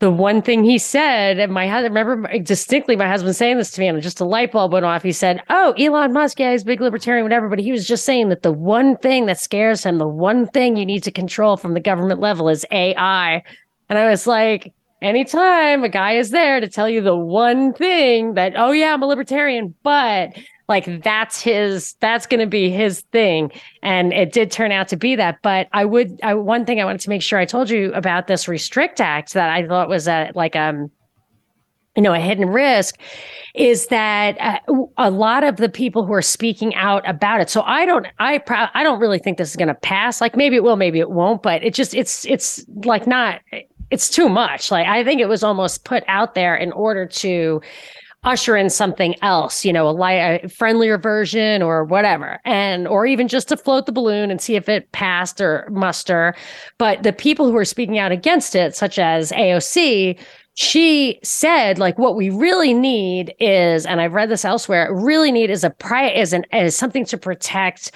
the 0.00 0.10
one 0.10 0.40
thing 0.40 0.64
he 0.64 0.78
said, 0.78 1.38
and 1.38 1.52
my 1.52 1.68
husband, 1.68 1.94
remember 1.94 2.38
distinctly 2.38 2.96
my 2.96 3.06
husband 3.06 3.36
saying 3.36 3.58
this 3.58 3.70
to 3.72 3.80
me, 3.80 3.86
and 3.86 4.02
just 4.02 4.20
a 4.20 4.24
light 4.24 4.50
bulb 4.50 4.72
went 4.72 4.86
off. 4.86 5.02
He 5.02 5.12
said, 5.12 5.42
Oh, 5.50 5.72
Elon 5.72 6.14
Musk, 6.14 6.40
yeah, 6.40 6.52
he's 6.52 6.62
a 6.62 6.66
big 6.66 6.80
libertarian, 6.80 7.22
whatever. 7.22 7.50
But 7.50 7.58
he 7.58 7.70
was 7.70 7.86
just 7.86 8.06
saying 8.06 8.30
that 8.30 8.42
the 8.42 8.52
one 8.52 8.96
thing 8.96 9.26
that 9.26 9.38
scares 9.38 9.84
him, 9.84 9.98
the 9.98 10.08
one 10.08 10.46
thing 10.48 10.76
you 10.76 10.86
need 10.86 11.02
to 11.04 11.10
control 11.10 11.58
from 11.58 11.74
the 11.74 11.80
government 11.80 12.18
level 12.18 12.48
is 12.48 12.64
AI. 12.70 13.42
And 13.90 13.98
I 13.98 14.08
was 14.08 14.26
like, 14.26 14.72
anytime 15.02 15.84
a 15.84 15.88
guy 15.90 16.12
is 16.12 16.30
there 16.30 16.60
to 16.60 16.68
tell 16.68 16.88
you 16.88 17.02
the 17.02 17.16
one 17.16 17.74
thing 17.74 18.34
that, 18.34 18.54
oh, 18.56 18.70
yeah, 18.70 18.94
I'm 18.94 19.02
a 19.02 19.06
libertarian, 19.06 19.74
but 19.82 20.30
like 20.70 21.02
that's 21.02 21.42
his 21.42 21.94
that's 22.00 22.26
going 22.26 22.40
to 22.40 22.46
be 22.46 22.70
his 22.70 23.02
thing. 23.12 23.50
And 23.82 24.12
it 24.12 24.32
did 24.32 24.50
turn 24.50 24.72
out 24.72 24.88
to 24.88 24.96
be 24.96 25.16
that. 25.16 25.40
But 25.42 25.68
i 25.72 25.84
would 25.84 26.18
I, 26.22 26.34
one 26.34 26.64
thing 26.64 26.80
i 26.80 26.84
wanted 26.84 27.00
to 27.02 27.10
make 27.10 27.22
sure 27.22 27.38
i 27.38 27.44
told 27.44 27.68
you 27.68 27.92
about 27.92 28.28
this 28.28 28.48
restrict 28.48 29.00
act 29.00 29.34
that 29.34 29.50
i 29.50 29.66
thought 29.66 29.88
was 29.88 30.06
a 30.08 30.30
like 30.34 30.54
um 30.54 30.90
you 31.96 32.02
know 32.02 32.14
a 32.14 32.20
hidden 32.20 32.48
risk 32.48 32.98
is 33.54 33.88
that 33.88 34.38
uh, 34.40 34.84
a 34.96 35.10
lot 35.10 35.42
of 35.42 35.56
the 35.56 35.68
people 35.68 36.06
who 36.06 36.12
are 36.12 36.22
speaking 36.22 36.72
out 36.76 37.06
about 37.08 37.40
it. 37.40 37.50
So 37.50 37.62
i 37.62 37.84
don't 37.84 38.06
i 38.18 38.38
pro- 38.38 38.68
i 38.74 38.84
don't 38.84 39.00
really 39.00 39.18
think 39.18 39.38
this 39.38 39.50
is 39.50 39.56
going 39.56 39.68
to 39.68 39.74
pass. 39.74 40.20
Like 40.20 40.36
maybe 40.36 40.56
it 40.56 40.62
will 40.62 40.76
maybe 40.76 41.00
it 41.00 41.10
won't 41.10 41.42
but 41.42 41.62
it 41.64 41.74
just 41.74 41.94
it's 41.94 42.24
it's 42.26 42.64
like 42.84 43.06
not 43.06 43.40
it's 43.90 44.08
too 44.08 44.28
much. 44.28 44.70
Like 44.70 44.86
i 44.86 45.02
think 45.02 45.20
it 45.20 45.28
was 45.28 45.42
almost 45.42 45.84
put 45.84 46.04
out 46.06 46.34
there 46.34 46.54
in 46.54 46.70
order 46.72 47.06
to 47.06 47.60
usher 48.22 48.56
in 48.56 48.68
something 48.68 49.14
else, 49.22 49.64
you 49.64 49.72
know, 49.72 49.88
a, 49.88 49.92
light, 49.92 50.44
a 50.44 50.48
friendlier 50.48 50.98
version 50.98 51.62
or 51.62 51.84
whatever, 51.84 52.38
and 52.44 52.86
or 52.86 53.06
even 53.06 53.28
just 53.28 53.48
to 53.48 53.56
float 53.56 53.86
the 53.86 53.92
balloon 53.92 54.30
and 54.30 54.40
see 54.40 54.56
if 54.56 54.68
it 54.68 54.90
passed 54.92 55.40
or 55.40 55.66
muster. 55.70 56.34
But 56.76 57.02
the 57.02 57.12
people 57.12 57.50
who 57.50 57.56
are 57.56 57.64
speaking 57.64 57.98
out 57.98 58.12
against 58.12 58.54
it, 58.54 58.76
such 58.76 58.98
as 58.98 59.32
AOC, 59.32 60.18
she 60.54 61.18
said 61.22 61.78
like 61.78 61.98
what 61.98 62.16
we 62.16 62.28
really 62.28 62.74
need 62.74 63.32
is 63.38 63.86
and 63.86 64.00
i've 64.00 64.12
read 64.12 64.28
this 64.28 64.44
elsewhere 64.44 64.92
really 64.92 65.30
need 65.30 65.48
is 65.48 65.62
a 65.62 65.70
pri 65.70 66.10
is 66.10 66.32
an 66.32 66.44
is 66.52 66.76
something 66.76 67.04
to 67.04 67.16
protect 67.16 67.92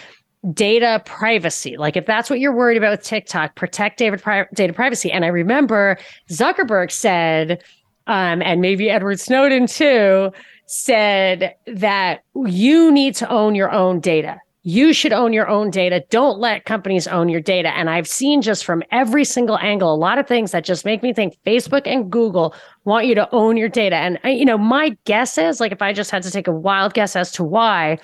data 0.52 1.02
privacy. 1.06 1.76
Like 1.76 1.96
if 1.96 2.06
that's 2.06 2.28
what 2.28 2.38
you're 2.38 2.54
worried 2.54 2.76
about 2.76 2.90
with 2.90 3.02
tiktok 3.02 3.54
protect 3.54 3.98
data, 3.98 4.18
pri- 4.18 4.46
data 4.54 4.72
privacy. 4.72 5.10
And 5.10 5.24
i 5.24 5.28
remember 5.28 5.98
zuckerberg 6.30 6.90
said 6.90 7.62
um, 8.06 8.42
and 8.42 8.60
maybe 8.60 8.90
edward 8.90 9.20
snowden 9.20 9.66
too 9.66 10.30
said 10.66 11.54
that 11.66 12.22
you 12.46 12.90
need 12.90 13.14
to 13.14 13.28
own 13.30 13.54
your 13.54 13.70
own 13.70 14.00
data 14.00 14.38
you 14.66 14.94
should 14.94 15.12
own 15.12 15.34
your 15.34 15.46
own 15.46 15.70
data. 15.70 16.02
Don't 16.08 16.38
let 16.38 16.64
companies 16.64 17.06
own 17.06 17.28
your 17.28 17.42
data. 17.42 17.68
And 17.76 17.90
I've 17.90 18.08
seen 18.08 18.40
just 18.40 18.64
from 18.64 18.82
every 18.90 19.22
single 19.22 19.58
angle 19.58 19.94
a 19.94 19.94
lot 19.94 20.18
of 20.18 20.26
things 20.26 20.52
that 20.52 20.64
just 20.64 20.86
make 20.86 21.02
me 21.02 21.12
think 21.12 21.36
Facebook 21.46 21.82
and 21.84 22.10
Google 22.10 22.54
want 22.84 23.06
you 23.06 23.14
to 23.14 23.28
own 23.32 23.58
your 23.58 23.68
data. 23.68 23.96
And 23.96 24.18
you 24.24 24.46
know, 24.46 24.56
my 24.56 24.96
guess 25.04 25.36
is 25.36 25.60
like 25.60 25.70
if 25.70 25.82
I 25.82 25.92
just 25.92 26.10
had 26.10 26.22
to 26.22 26.30
take 26.30 26.48
a 26.48 26.52
wild 26.52 26.94
guess 26.94 27.14
as 27.14 27.30
to 27.32 27.44
why, 27.44 27.98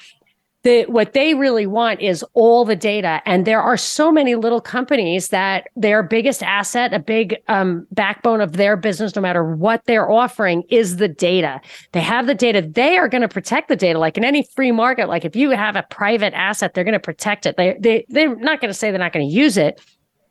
the 0.63 0.85
what 0.85 1.15
they 1.15 1.35
really 1.35 1.67
want 1.67 2.01
is 2.01 2.25
all 2.35 2.65
the 2.65 2.77
data. 2.77 3.23
And 3.25 3.47
there 3.47 3.63
are 3.63 3.77
so 3.77 4.13
many 4.13 4.35
little 4.35 4.61
companies 4.61 5.29
that 5.29 5.69
their 5.75 6.03
biggest 6.03 6.43
asset 6.43 6.93
a 6.93 6.99
big 6.99 7.37
um, 7.49 7.87
backbone 7.93 8.41
of 8.41 8.53
their 8.53 8.77
business 8.77 9.17
no 9.17 9.23
matter 9.23 9.45
what 9.45 9.85
they're 9.87 10.11
offering 10.11 10.63
is 10.69 10.97
the 10.97 11.09
data. 11.09 11.61
They 11.93 12.01
have 12.01 12.27
the 12.27 12.35
data. 12.35 12.61
They 12.63 12.99
are 12.99 13.09
going 13.09 13.23
to 13.23 13.29
protect 13.29 13.69
the 13.69 13.77
data. 13.77 13.99
Like 13.99 14.19
in 14.19 14.25
any 14.25 14.47
free 14.55 14.73
market 14.73 15.09
like 15.09 15.25
if 15.25 15.35
you 15.35 15.51
have 15.51 15.77
a 15.77 15.83
private 15.85 16.35
asset 16.35 16.75
they're 16.75 16.85
going 16.85 16.93
to 16.93 17.01
protect 17.01 17.47
it. 17.47 17.57
They, 17.57 17.77
they 17.81 18.05
they're 18.09 18.37
not 18.37 18.61
going 18.61 18.71
to 18.71 18.75
say 18.75 18.91
they're 18.91 18.99
not 18.99 19.13
going 19.13 19.29
to 19.29 19.35
use 19.35 19.57
it 19.57 19.81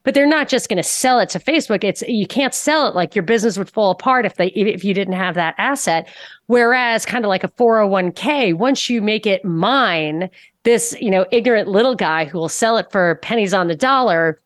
but 0.03 0.13
they're 0.13 0.27
not 0.27 0.47
just 0.47 0.69
going 0.69 0.77
to 0.77 0.83
sell 0.83 1.19
it 1.19 1.29
to 1.29 1.39
Facebook. 1.39 1.83
It's 1.83 2.01
you 2.03 2.25
can't 2.25 2.53
sell 2.53 2.87
it 2.87 2.95
like 2.95 3.15
your 3.15 3.23
business 3.23 3.57
would 3.57 3.69
fall 3.69 3.91
apart 3.91 4.25
if 4.25 4.35
they 4.35 4.47
if 4.47 4.83
you 4.83 4.93
didn't 4.93 5.13
have 5.13 5.35
that 5.35 5.55
asset. 5.57 6.07
Whereas 6.47 7.05
kind 7.05 7.25
of 7.25 7.29
like 7.29 7.43
a 7.43 7.49
401k, 7.49 8.55
once 8.55 8.89
you 8.89 9.01
make 9.01 9.27
it 9.27 9.45
mine, 9.45 10.29
this, 10.63 10.95
you 10.99 11.11
know, 11.11 11.25
ignorant 11.31 11.67
little 11.67 11.95
guy 11.95 12.25
who 12.25 12.37
will 12.37 12.49
sell 12.49 12.77
it 12.77 12.91
for 12.91 13.15
pennies 13.15 13.53
on 13.53 13.67
the 13.67 13.75
dollar, 13.75 14.39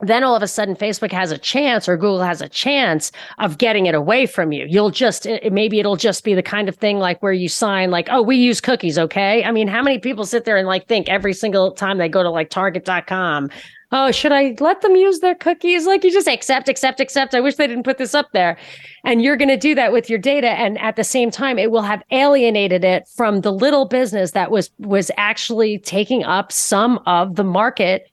then 0.00 0.24
all 0.24 0.36
of 0.36 0.42
a 0.42 0.48
sudden 0.48 0.74
Facebook 0.74 1.12
has 1.12 1.30
a 1.30 1.38
chance 1.38 1.88
or 1.88 1.96
Google 1.96 2.22
has 2.22 2.42
a 2.42 2.48
chance 2.48 3.12
of 3.38 3.58
getting 3.58 3.86
it 3.86 3.94
away 3.94 4.26
from 4.26 4.52
you. 4.52 4.66
You'll 4.68 4.90
just 4.90 5.24
it, 5.24 5.52
maybe 5.52 5.78
it'll 5.80 5.96
just 5.96 6.24
be 6.24 6.34
the 6.34 6.42
kind 6.42 6.68
of 6.68 6.76
thing 6.76 6.98
like 6.98 7.22
where 7.22 7.32
you 7.32 7.48
sign 7.48 7.90
like, 7.90 8.08
"Oh, 8.10 8.22
we 8.22 8.36
use 8.36 8.60
cookies, 8.60 8.98
okay?" 8.98 9.44
I 9.44 9.50
mean, 9.50 9.68
how 9.68 9.82
many 9.82 9.98
people 9.98 10.26
sit 10.26 10.44
there 10.44 10.56
and 10.56 10.66
like 10.66 10.88
think 10.88 11.08
every 11.08 11.32
single 11.32 11.72
time 11.72 11.98
they 11.98 12.08
go 12.08 12.22
to 12.22 12.30
like 12.30 12.50
target.com, 12.50 13.50
oh, 13.92 14.10
should 14.10 14.32
I 14.32 14.56
let 14.60 14.82
them 14.82 14.96
use 14.96 15.20
their 15.20 15.34
cookies? 15.34 15.86
Like 15.86 16.04
you 16.04 16.12
just 16.12 16.28
accept, 16.28 16.68
accept, 16.68 17.00
accept. 17.00 17.34
I 17.34 17.40
wish 17.40 17.56
they 17.56 17.66
didn't 17.66 17.84
put 17.84 17.98
this 17.98 18.14
up 18.14 18.30
there. 18.32 18.56
And 19.04 19.22
you're 19.22 19.36
going 19.36 19.48
to 19.48 19.56
do 19.56 19.74
that 19.74 19.92
with 19.92 20.08
your 20.10 20.18
data. 20.18 20.50
And 20.50 20.78
at 20.78 20.96
the 20.96 21.04
same 21.04 21.30
time, 21.30 21.58
it 21.58 21.70
will 21.70 21.82
have 21.82 22.02
alienated 22.10 22.84
it 22.84 23.06
from 23.08 23.42
the 23.42 23.52
little 23.52 23.86
business 23.86 24.32
that 24.32 24.50
was 24.50 24.70
was 24.78 25.10
actually 25.16 25.78
taking 25.78 26.24
up 26.24 26.50
some 26.50 26.98
of 27.06 27.36
the 27.36 27.44
market 27.44 28.10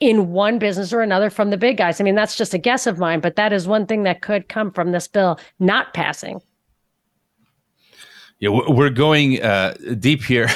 in 0.00 0.32
one 0.32 0.58
business 0.58 0.92
or 0.92 1.00
another 1.00 1.30
from 1.30 1.50
the 1.50 1.56
big 1.56 1.76
guys. 1.76 2.00
I 2.00 2.04
mean, 2.04 2.14
that's 2.14 2.36
just 2.36 2.54
a 2.54 2.58
guess 2.58 2.86
of 2.86 2.98
mine, 2.98 3.20
but 3.20 3.36
that 3.36 3.52
is 3.52 3.66
one 3.66 3.86
thing 3.86 4.02
that 4.02 4.22
could 4.22 4.48
come 4.48 4.70
from 4.70 4.92
this 4.92 5.08
bill 5.08 5.38
not 5.58 5.94
passing. 5.94 6.40
Yeah, 8.40 8.50
we're 8.50 8.90
going 8.90 9.42
uh, 9.42 9.74
deep 9.98 10.22
here, 10.22 10.48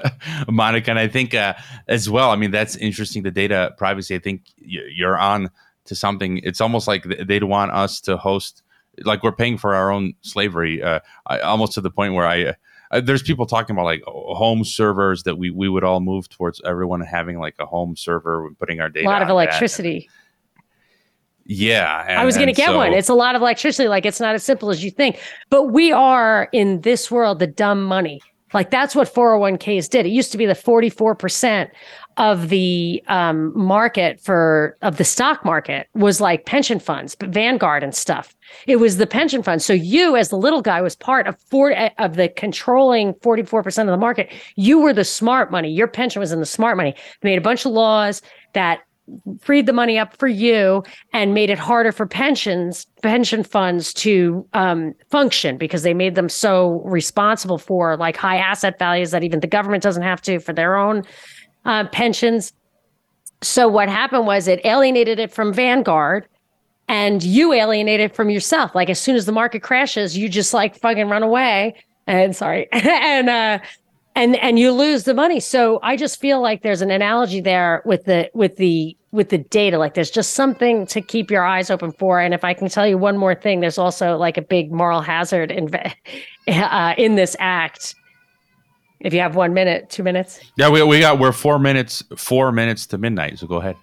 Monica, 0.48 0.90
and 0.90 0.98
I 0.98 1.06
think 1.06 1.34
uh, 1.34 1.54
as 1.86 2.10
well. 2.10 2.30
I 2.30 2.36
mean, 2.36 2.50
that's 2.50 2.74
interesting. 2.74 3.22
The 3.22 3.30
data 3.30 3.74
privacy. 3.78 4.16
I 4.16 4.18
think 4.18 4.42
you're 4.56 5.16
on 5.16 5.50
to 5.84 5.94
something. 5.94 6.38
It's 6.38 6.60
almost 6.60 6.88
like 6.88 7.04
they'd 7.04 7.44
want 7.44 7.70
us 7.70 8.00
to 8.02 8.16
host, 8.16 8.62
like 9.04 9.22
we're 9.22 9.30
paying 9.30 9.56
for 9.56 9.76
our 9.76 9.92
own 9.92 10.14
slavery, 10.22 10.82
uh, 10.82 10.98
I, 11.28 11.38
almost 11.40 11.74
to 11.74 11.80
the 11.80 11.90
point 11.90 12.14
where 12.14 12.26
I. 12.26 12.54
Uh, 12.90 13.00
there's 13.02 13.22
people 13.22 13.44
talking 13.44 13.76
about 13.76 13.84
like 13.84 14.02
home 14.06 14.64
servers 14.64 15.24
that 15.24 15.36
we, 15.36 15.50
we 15.50 15.68
would 15.68 15.84
all 15.84 16.00
move 16.00 16.26
towards 16.30 16.60
everyone 16.64 17.02
having 17.02 17.38
like 17.38 17.54
a 17.58 17.66
home 17.66 17.94
server 17.94 18.46
and 18.46 18.58
putting 18.58 18.80
our 18.80 18.88
data. 18.88 19.06
A 19.06 19.10
lot 19.10 19.22
of 19.22 19.28
electricity. 19.28 20.08
Yeah. 21.48 22.04
And, 22.06 22.18
I 22.18 22.24
was 22.26 22.36
going 22.36 22.48
to 22.48 22.52
get 22.52 22.66
so, 22.66 22.76
one. 22.76 22.92
It's 22.92 23.08
a 23.08 23.14
lot 23.14 23.34
of 23.34 23.40
electricity. 23.40 23.88
Like 23.88 24.04
it's 24.04 24.20
not 24.20 24.34
as 24.34 24.44
simple 24.44 24.70
as 24.70 24.84
you 24.84 24.90
think. 24.90 25.18
But 25.48 25.64
we 25.64 25.90
are 25.90 26.48
in 26.52 26.82
this 26.82 27.10
world 27.10 27.38
the 27.38 27.46
dumb 27.46 27.82
money. 27.82 28.20
Like 28.52 28.70
that's 28.70 28.94
what 28.94 29.12
401ks 29.12 29.88
did. 29.88 30.06
It 30.06 30.10
used 30.10 30.30
to 30.32 30.38
be 30.38 30.46
the 30.46 30.52
44% 30.52 31.70
of 32.18 32.48
the 32.48 33.02
um, 33.06 33.56
market 33.56 34.20
for 34.20 34.76
of 34.82 34.96
the 34.96 35.04
stock 35.04 35.44
market 35.44 35.88
was 35.94 36.20
like 36.20 36.46
pension 36.46 36.80
funds, 36.80 37.14
but 37.14 37.28
Vanguard 37.30 37.82
and 37.82 37.94
stuff. 37.94 38.34
It 38.66 38.76
was 38.76 38.96
the 38.96 39.06
pension 39.06 39.42
fund. 39.42 39.62
So 39.62 39.72
you, 39.72 40.16
as 40.16 40.28
the 40.28 40.36
little 40.36 40.60
guy, 40.60 40.80
was 40.80 40.96
part 40.96 41.26
of 41.26 41.38
four 41.42 41.72
of 41.98 42.16
the 42.16 42.28
controlling 42.28 43.14
44% 43.14 43.82
of 43.82 43.86
the 43.86 43.96
market. 43.96 44.32
You 44.56 44.80
were 44.80 44.92
the 44.92 45.04
smart 45.04 45.50
money. 45.50 45.70
Your 45.70 45.86
pension 45.86 46.20
was 46.20 46.32
in 46.32 46.40
the 46.40 46.46
smart 46.46 46.76
money. 46.76 46.94
They 47.20 47.30
made 47.30 47.38
a 47.38 47.42
bunch 47.42 47.64
of 47.64 47.72
laws 47.72 48.20
that 48.54 48.80
freed 49.40 49.66
the 49.66 49.72
money 49.72 49.98
up 49.98 50.16
for 50.16 50.28
you 50.28 50.82
and 51.12 51.34
made 51.34 51.50
it 51.50 51.58
harder 51.58 51.92
for 51.92 52.06
pensions 52.06 52.86
pension 53.02 53.42
funds 53.42 53.92
to 53.94 54.46
um, 54.52 54.94
function 55.10 55.56
because 55.56 55.82
they 55.82 55.94
made 55.94 56.14
them 56.14 56.28
so 56.28 56.82
responsible 56.84 57.58
for 57.58 57.96
like 57.96 58.16
high 58.16 58.36
asset 58.36 58.78
values 58.78 59.10
that 59.10 59.24
even 59.24 59.40
the 59.40 59.46
government 59.46 59.82
doesn't 59.82 60.02
have 60.02 60.20
to 60.20 60.38
for 60.38 60.52
their 60.52 60.76
own 60.76 61.04
uh, 61.64 61.86
pensions. 61.88 62.52
So 63.42 63.68
what 63.68 63.88
happened 63.88 64.26
was 64.26 64.48
it 64.48 64.60
alienated 64.64 65.18
it 65.18 65.32
from 65.32 65.52
vanguard 65.52 66.26
and 66.88 67.22
you 67.22 67.52
alienated 67.52 68.14
from 68.14 68.30
yourself. 68.30 68.74
Like 68.74 68.90
as 68.90 69.00
soon 69.00 69.16
as 69.16 69.26
the 69.26 69.32
market 69.32 69.62
crashes 69.62 70.16
you 70.16 70.28
just 70.28 70.52
like 70.52 70.78
fucking 70.78 71.08
run 71.08 71.22
away 71.22 71.74
and 72.06 72.34
sorry 72.34 72.68
and 72.72 73.28
uh 73.28 73.58
and 74.16 74.34
and 74.36 74.58
you 74.58 74.72
lose 74.72 75.04
the 75.04 75.14
money. 75.14 75.38
So 75.40 75.78
i 75.82 75.96
just 75.96 76.20
feel 76.20 76.40
like 76.40 76.62
there's 76.62 76.82
an 76.82 76.90
analogy 76.90 77.40
there 77.40 77.82
with 77.84 78.04
the 78.04 78.30
with 78.34 78.56
the 78.56 78.96
with 79.10 79.30
the 79.30 79.38
data 79.38 79.78
like 79.78 79.94
there's 79.94 80.10
just 80.10 80.34
something 80.34 80.86
to 80.86 81.00
keep 81.00 81.30
your 81.30 81.44
eyes 81.44 81.70
open 81.70 81.92
for. 81.92 82.20
And 82.20 82.34
if 82.34 82.44
i 82.44 82.54
can 82.54 82.68
tell 82.68 82.86
you 82.86 82.98
one 82.98 83.16
more 83.16 83.34
thing 83.34 83.60
there's 83.60 83.78
also 83.78 84.16
like 84.16 84.36
a 84.36 84.42
big 84.42 84.70
moral 84.72 85.00
hazard 85.00 85.50
in 85.50 85.74
uh, 86.48 86.94
in 86.98 87.14
this 87.14 87.36
act. 87.38 87.94
If 89.00 89.14
you 89.14 89.20
have 89.20 89.36
one 89.36 89.54
minute 89.54 89.90
two 89.90 90.02
minutes? 90.02 90.40
Yeah 90.56 90.68
we, 90.68 90.82
we 90.82 91.00
got 91.00 91.18
we're 91.18 91.32
four 91.32 91.58
minutes 91.58 92.02
four 92.16 92.52
minutes 92.52 92.86
to 92.86 92.98
midnight 92.98 93.38
so 93.38 93.46
go 93.46 93.56
ahead 93.56 93.76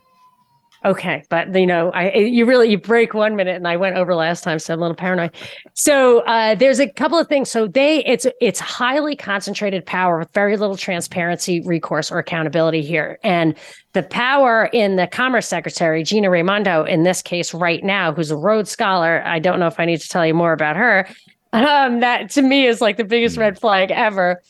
Okay, 0.86 1.24
but 1.30 1.54
you 1.56 1.66
know, 1.66 1.90
I 1.92 2.14
you 2.14 2.46
really 2.46 2.70
you 2.70 2.78
break 2.78 3.16
one 3.16 3.36
minute, 3.36 3.56
and 3.56 3.68
I 3.68 3.76
went 3.76 3.98
over 3.98 4.14
last 4.14 4.44
time, 4.44 4.60
so 4.60 4.72
I'm 4.72 4.80
a 4.80 4.82
little 4.84 4.96
paranoid. 4.96 5.32
So 5.74 6.20
uh, 6.20 6.54
there's 6.54 6.80
a 6.80 6.88
couple 6.88 7.18
of 7.18 7.28
things. 7.28 7.50
So 7.50 7.68
they 7.68 8.06
it's 8.06 8.28
it's 8.40 8.60
highly 8.60 9.16
concentrated 9.16 9.84
power 9.88 10.20
with 10.20 10.32
very 10.34 10.58
little 10.58 10.78
transparency, 10.78 11.60
recourse, 11.62 12.12
or 12.12 12.20
accountability 12.20 12.84
here, 12.84 13.18
and 13.24 13.56
the 13.94 14.04
power 14.04 14.70
in 14.74 14.96
the 14.96 15.08
Commerce 15.08 15.48
Secretary 15.48 16.04
Gina 16.04 16.30
Raimondo 16.30 16.84
in 16.84 17.02
this 17.02 17.24
case 17.24 17.52
right 17.52 17.84
now, 17.84 18.14
who's 18.14 18.30
a 18.30 18.38
Rhodes 18.38 18.70
Scholar. 18.70 19.24
I 19.26 19.40
don't 19.40 19.60
know 19.60 19.68
if 19.68 19.80
I 19.80 19.86
need 19.86 20.02
to 20.02 20.08
tell 20.08 20.26
you 20.26 20.36
more 20.36 20.54
about 20.54 20.76
her. 20.76 21.08
Um, 21.54 22.02
that 22.02 22.32
to 22.32 22.42
me 22.42 22.66
is 22.68 22.82
like 22.82 22.98
the 22.98 23.06
biggest 23.06 23.38
red 23.38 23.58
flag 23.58 23.90
ever. 23.90 24.42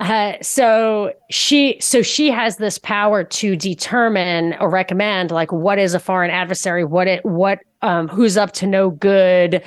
Uh, 0.00 0.34
so 0.40 1.12
she 1.28 1.76
so 1.80 2.02
she 2.02 2.30
has 2.30 2.56
this 2.56 2.78
power 2.78 3.24
to 3.24 3.56
determine 3.56 4.54
or 4.60 4.70
recommend 4.70 5.32
like 5.32 5.50
what 5.50 5.78
is 5.78 5.92
a 5.92 5.98
foreign 5.98 6.30
adversary? 6.30 6.84
What 6.84 7.08
it 7.08 7.24
what 7.24 7.58
um 7.82 8.06
who's 8.06 8.36
up 8.36 8.52
to 8.52 8.66
no 8.66 8.90
good? 8.90 9.62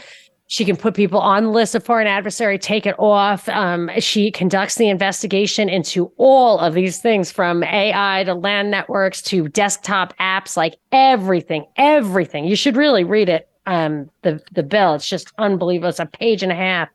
She 0.48 0.64
can 0.64 0.78
put 0.78 0.96
people 0.96 1.20
on 1.20 1.44
the 1.44 1.50
list 1.50 1.76
of 1.76 1.84
foreign 1.84 2.08
adversary 2.08 2.58
take 2.58 2.86
it 2.86 2.96
off. 2.98 3.48
Um, 3.50 3.90
she 4.00 4.32
conducts 4.32 4.76
the 4.76 4.90
investigation 4.90 5.70
into 5.70 6.12
all 6.18 6.60
of 6.60 6.74
these 6.74 7.02
things 7.02 7.32
from 7.32 7.64
ai 7.64 8.24
to 8.24 8.34
land 8.34 8.72
networks 8.72 9.22
to 9.24 9.50
desktop 9.50 10.16
apps 10.18 10.56
like 10.56 10.78
everything 10.94 11.66
everything. 11.76 12.46
You 12.46 12.56
should 12.56 12.78
really 12.78 13.04
read 13.04 13.28
it 13.28 13.50
um 13.66 14.10
the 14.22 14.40
the 14.54 14.64
bill. 14.64 14.96
It's 14.96 15.10
just 15.10 15.34
unbelievable. 15.38 15.90
It's 15.90 16.00
a 16.00 16.06
page 16.06 16.42
and 16.42 16.54
a 16.54 16.56
half 16.56 16.88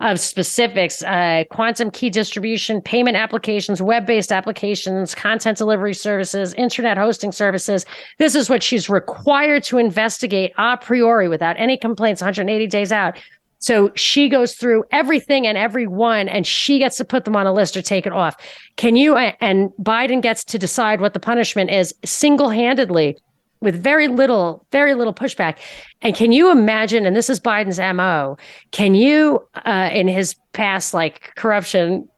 of 0.00 0.18
specifics 0.18 1.02
uh, 1.02 1.44
quantum 1.50 1.90
key 1.90 2.10
distribution, 2.10 2.80
payment 2.80 3.16
applications, 3.16 3.82
web 3.82 4.06
based 4.06 4.32
applications, 4.32 5.14
content 5.14 5.58
delivery 5.58 5.94
services, 5.94 6.54
internet 6.54 6.96
hosting 6.96 7.32
services. 7.32 7.84
This 8.18 8.34
is 8.34 8.48
what 8.48 8.62
she's 8.62 8.88
required 8.88 9.62
to 9.64 9.78
investigate 9.78 10.52
a 10.56 10.76
priori 10.78 11.28
without 11.28 11.56
any 11.58 11.76
complaints 11.76 12.22
180 12.22 12.66
days 12.66 12.92
out. 12.92 13.18
So 13.58 13.92
she 13.94 14.30
goes 14.30 14.54
through 14.54 14.84
everything 14.90 15.46
and 15.46 15.58
everyone, 15.58 16.30
and 16.30 16.46
she 16.46 16.78
gets 16.78 16.96
to 16.96 17.04
put 17.04 17.26
them 17.26 17.36
on 17.36 17.46
a 17.46 17.52
list 17.52 17.76
or 17.76 17.82
take 17.82 18.06
it 18.06 18.12
off. 18.12 18.34
Can 18.76 18.96
you? 18.96 19.16
And 19.16 19.68
Biden 19.78 20.22
gets 20.22 20.44
to 20.44 20.58
decide 20.58 21.02
what 21.02 21.12
the 21.12 21.20
punishment 21.20 21.70
is 21.70 21.94
single 22.02 22.48
handedly 22.48 23.18
with 23.60 23.82
very 23.82 24.08
little, 24.08 24.66
very 24.72 24.94
little 24.94 25.12
pushback. 25.12 25.58
And 26.02 26.14
can 26.14 26.32
you 26.32 26.50
imagine? 26.50 27.06
And 27.06 27.14
this 27.14 27.28
is 27.28 27.38
Biden's 27.38 27.78
MO. 27.78 28.38
Can 28.70 28.94
you, 28.94 29.46
uh, 29.66 29.90
in 29.92 30.08
his 30.08 30.34
past 30.52 30.94
like 30.94 31.34
corruption, 31.36 32.08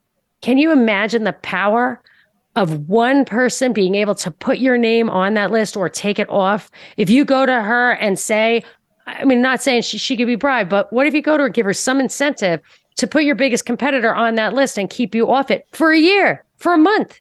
can 0.40 0.58
you 0.58 0.70
imagine 0.70 1.24
the 1.24 1.32
power 1.32 2.00
of 2.54 2.88
one 2.88 3.24
person 3.24 3.72
being 3.72 3.94
able 3.94 4.14
to 4.14 4.30
put 4.30 4.58
your 4.58 4.76
name 4.76 5.08
on 5.08 5.34
that 5.34 5.50
list 5.50 5.76
or 5.76 5.88
take 5.88 6.18
it 6.18 6.28
off? 6.28 6.70
If 6.96 7.10
you 7.10 7.24
go 7.24 7.44
to 7.46 7.60
her 7.62 7.92
and 7.92 8.18
say, 8.18 8.62
I 9.06 9.24
mean, 9.24 9.42
not 9.42 9.62
saying 9.62 9.82
she, 9.82 9.98
she 9.98 10.16
could 10.16 10.26
be 10.26 10.36
bribed, 10.36 10.70
but 10.70 10.92
what 10.92 11.06
if 11.06 11.14
you 11.14 11.22
go 11.22 11.36
to 11.36 11.44
her, 11.44 11.48
give 11.48 11.66
her 11.66 11.72
some 11.72 11.98
incentive 11.98 12.60
to 12.96 13.06
put 13.06 13.24
your 13.24 13.34
biggest 13.34 13.66
competitor 13.66 14.14
on 14.14 14.36
that 14.36 14.54
list 14.54 14.78
and 14.78 14.88
keep 14.88 15.14
you 15.14 15.30
off 15.30 15.50
it 15.50 15.66
for 15.72 15.90
a 15.90 15.98
year, 15.98 16.44
for 16.58 16.72
a 16.72 16.78
month? 16.78 17.20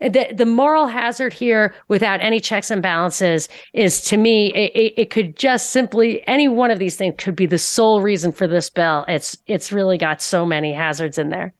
The, 0.00 0.28
the 0.32 0.46
moral 0.46 0.86
hazard 0.86 1.32
here 1.32 1.74
without 1.88 2.20
any 2.22 2.38
checks 2.38 2.70
and 2.70 2.80
balances 2.80 3.48
is 3.72 4.00
to 4.02 4.16
me 4.16 4.52
it, 4.54 4.94
it, 4.96 5.10
could 5.10 5.36
just 5.36 5.70
simply 5.70 6.26
any 6.28 6.46
one 6.46 6.70
of 6.70 6.78
these 6.78 6.94
things 6.94 7.16
could 7.18 7.34
be 7.34 7.46
the 7.46 7.58
sole 7.58 8.00
reason 8.00 8.30
for 8.30 8.46
this 8.46 8.70
bill 8.70 9.04
it's 9.08 9.36
it's 9.48 9.72
really 9.72 9.98
got 9.98 10.22
so 10.22 10.46
many 10.46 10.72
hazards 10.72 11.18
in 11.18 11.30
there 11.30 11.52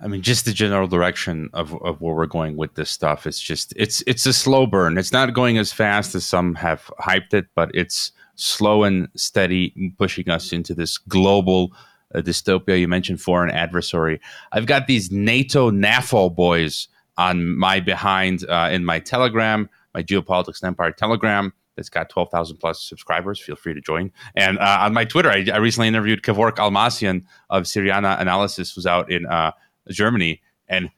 I 0.00 0.08
mean, 0.08 0.20
just 0.20 0.44
the 0.44 0.52
general 0.52 0.86
direction 0.86 1.48
of, 1.54 1.74
of 1.82 2.00
where 2.02 2.14
we're 2.14 2.26
going 2.26 2.56
with 2.56 2.74
this 2.74 2.90
stuff. 2.90 3.26
It's 3.26 3.40
just 3.40 3.72
it's 3.76 4.02
it's 4.06 4.26
a 4.26 4.32
slow 4.32 4.66
burn. 4.66 4.98
It's 4.98 5.12
not 5.12 5.32
going 5.32 5.56
as 5.56 5.72
fast 5.72 6.14
as 6.14 6.24
some 6.26 6.54
have 6.56 6.90
hyped 7.00 7.32
it, 7.32 7.46
but 7.54 7.70
it's 7.74 8.12
slow 8.34 8.84
and 8.84 9.08
steady, 9.16 9.94
pushing 9.96 10.28
us 10.28 10.52
into 10.52 10.74
this 10.74 10.98
global 10.98 11.72
uh, 12.14 12.20
dystopia. 12.20 12.78
You 12.78 12.88
mentioned 12.88 13.22
foreign 13.22 13.50
adversary. 13.50 14.20
I've 14.52 14.66
got 14.66 14.86
these 14.86 15.10
NATO 15.10 15.70
NAFO 15.70 16.34
boys 16.34 16.88
on 17.16 17.56
my 17.56 17.80
behind 17.80 18.44
uh, 18.48 18.68
in 18.72 18.84
my 18.84 18.98
Telegram, 18.98 19.68
my 19.94 20.02
Geopolitics 20.02 20.62
and 20.62 20.68
Empire 20.68 20.92
Telegram. 20.92 21.52
That's 21.76 21.90
got 21.90 22.08
12,000 22.08 22.56
plus 22.56 22.82
subscribers. 22.82 23.38
Feel 23.38 23.56
free 23.56 23.74
to 23.74 23.82
join. 23.82 24.10
And 24.34 24.58
uh, 24.58 24.78
on 24.80 24.94
my 24.94 25.04
Twitter, 25.04 25.30
I, 25.30 25.46
I, 25.52 25.58
recently 25.58 25.88
interviewed 25.88 26.22
Kevork 26.22 26.56
Almassian 26.56 27.24
of 27.50 27.64
Syriana 27.64 28.18
Analysis, 28.18 28.74
who's 28.74 28.86
out 28.86 29.10
in 29.10 29.26
uh, 29.26 29.52
Germany, 29.90 30.40
and 30.68 30.90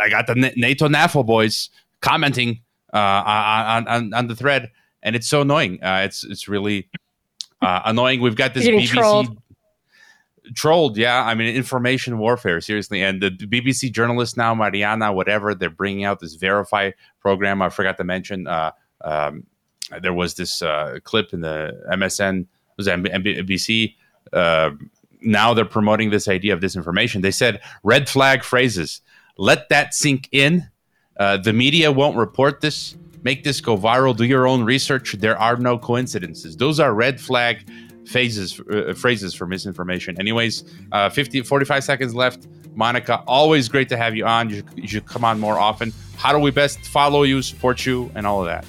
I 0.00 0.08
got 0.08 0.26
the 0.26 0.34
NATO 0.34 0.88
NAFO 0.88 1.26
boys 1.26 1.68
commenting 2.00 2.62
uh, 2.92 2.96
on, 2.96 3.86
on, 3.86 4.14
on 4.14 4.26
the 4.28 4.36
thread, 4.36 4.70
and 5.02 5.14
it's 5.14 5.28
so 5.28 5.42
annoying. 5.42 5.82
Uh, 5.82 6.02
it's 6.04 6.24
it's 6.24 6.48
really 6.48 6.88
uh, 7.60 7.82
annoying. 7.84 8.20
We've 8.20 8.36
got 8.36 8.54
this 8.54 8.66
BBC 8.66 8.88
trolled. 8.88 9.36
Trolled. 10.54 10.96
Yeah, 10.96 11.24
I 11.24 11.34
mean 11.34 11.54
information 11.54 12.18
warfare. 12.18 12.60
Seriously, 12.60 13.02
and 13.02 13.22
the 13.22 13.30
BBC 13.30 13.92
journalist 13.92 14.36
now, 14.36 14.54
Mariana, 14.54 15.12
whatever, 15.12 15.54
they're 15.54 15.70
bringing 15.70 16.04
out 16.04 16.20
this 16.20 16.34
Verify 16.34 16.92
program. 17.20 17.62
I 17.62 17.68
forgot 17.68 17.96
to 17.98 18.04
mention. 18.04 18.46
Uh, 18.46 18.72
um, 19.04 19.44
there 20.02 20.12
was 20.12 20.34
this 20.34 20.60
uh, 20.60 20.98
clip 21.04 21.32
in 21.32 21.40
the 21.40 21.72
MSN 21.92 22.46
was 22.76 22.86
NBC 22.86 23.94
now 25.20 25.54
they're 25.54 25.64
promoting 25.64 26.10
this 26.10 26.28
idea 26.28 26.54
of 26.54 26.60
disinformation. 26.60 27.22
They 27.22 27.30
said 27.30 27.60
red 27.82 28.08
flag 28.08 28.44
phrases. 28.44 29.00
Let 29.36 29.68
that 29.68 29.94
sink 29.94 30.28
in. 30.32 30.68
Uh, 31.18 31.36
the 31.36 31.52
media 31.52 31.90
won't 31.90 32.16
report 32.16 32.60
this. 32.60 32.96
Make 33.22 33.44
this 33.44 33.60
go 33.60 33.76
viral. 33.76 34.16
Do 34.16 34.24
your 34.24 34.46
own 34.46 34.64
research. 34.64 35.12
There 35.12 35.38
are 35.38 35.56
no 35.56 35.78
coincidences. 35.78 36.56
Those 36.56 36.78
are 36.78 36.94
red 36.94 37.20
flag 37.20 37.68
phases, 38.08 38.60
uh, 38.60 38.94
phrases 38.96 39.34
for 39.34 39.46
misinformation. 39.46 40.18
Anyways, 40.18 40.64
uh, 40.92 41.10
50, 41.10 41.42
45 41.42 41.84
seconds 41.84 42.14
left. 42.14 42.46
Monica, 42.74 43.22
always 43.26 43.68
great 43.68 43.88
to 43.88 43.96
have 43.96 44.14
you 44.16 44.24
on. 44.24 44.50
You 44.50 44.62
you 44.76 44.88
should 44.88 45.06
come 45.06 45.24
on 45.24 45.38
more 45.38 45.58
often. 45.58 45.92
How 46.16 46.32
do 46.32 46.38
we 46.38 46.50
best 46.50 46.80
follow 46.80 47.22
you, 47.24 47.42
support 47.42 47.84
you, 47.84 48.10
and 48.14 48.26
all 48.26 48.40
of 48.40 48.46
that? 48.46 48.64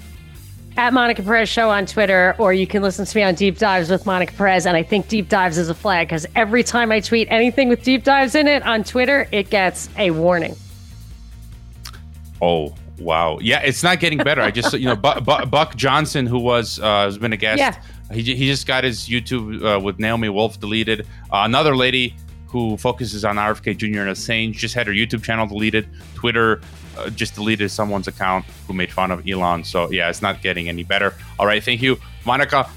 at 0.79 0.93
Monica 0.93 1.21
Perez 1.21 1.49
Show 1.49 1.69
on 1.69 1.85
Twitter, 1.85 2.35
or 2.37 2.53
you 2.53 2.65
can 2.65 2.81
listen 2.81 3.05
to 3.05 3.17
me 3.17 3.21
on 3.21 3.35
Deep 3.35 3.57
Dives 3.57 3.89
with 3.89 4.05
Monica 4.05 4.33
Perez. 4.33 4.65
And 4.65 4.77
I 4.77 4.83
think 4.83 5.09
Deep 5.09 5.27
Dives 5.27 5.57
is 5.57 5.67
a 5.67 5.75
flag 5.75 6.07
because 6.07 6.25
every 6.35 6.63
time 6.63 6.89
I 6.89 7.01
tweet 7.01 7.27
anything 7.29 7.67
with 7.67 7.83
Deep 7.83 8.05
Dives 8.05 8.33
in 8.33 8.47
it 8.47 8.63
on 8.63 8.85
Twitter, 8.85 9.27
it 9.33 9.49
gets 9.49 9.89
a 9.97 10.11
warning. 10.11 10.55
Oh, 12.41 12.73
wow. 12.97 13.39
Yeah, 13.41 13.59
it's 13.59 13.83
not 13.83 13.99
getting 13.99 14.19
better. 14.19 14.41
I 14.41 14.51
just, 14.51 14.71
you 14.73 14.85
know, 14.85 14.95
Buck, 14.95 15.25
Buck 15.49 15.75
Johnson, 15.75 16.25
who 16.25 16.39
was, 16.39 16.79
uh, 16.79 17.03
has 17.03 17.17
been 17.17 17.33
a 17.33 17.37
guest, 17.37 17.59
yeah. 17.59 17.81
He, 18.11 18.21
he 18.21 18.47
just 18.47 18.65
got 18.67 18.83
his 18.83 19.07
YouTube 19.07 19.63
uh, 19.63 19.79
with 19.79 19.99
Naomi 19.99 20.29
Wolf 20.29 20.59
deleted. 20.59 21.01
Uh, 21.31 21.43
another 21.43 21.75
lady 21.75 22.15
who 22.47 22.77
focuses 22.77 23.23
on 23.23 23.35
RFK 23.35 23.77
Jr. 23.77 24.01
and 24.01 24.09
Assange 24.09 24.53
just 24.53 24.73
had 24.73 24.87
her 24.87 24.93
YouTube 24.93 25.23
channel 25.23 25.45
deleted. 25.45 25.87
Twitter 26.15 26.61
uh, 26.97 27.09
just 27.11 27.35
deleted 27.35 27.69
someone's 27.69 28.07
account 28.07 28.43
who 28.67 28.73
made 28.73 28.91
fun 28.91 29.11
of 29.11 29.27
Elon. 29.27 29.63
So 29.63 29.91
yeah, 29.91 30.09
it's 30.09 30.21
not 30.21 30.41
getting 30.41 30.67
any 30.67 30.83
better. 30.83 31.13
All 31.37 31.45
right, 31.45 31.63
thank 31.63 31.81
you, 31.81 31.99
Monica. 32.25 32.67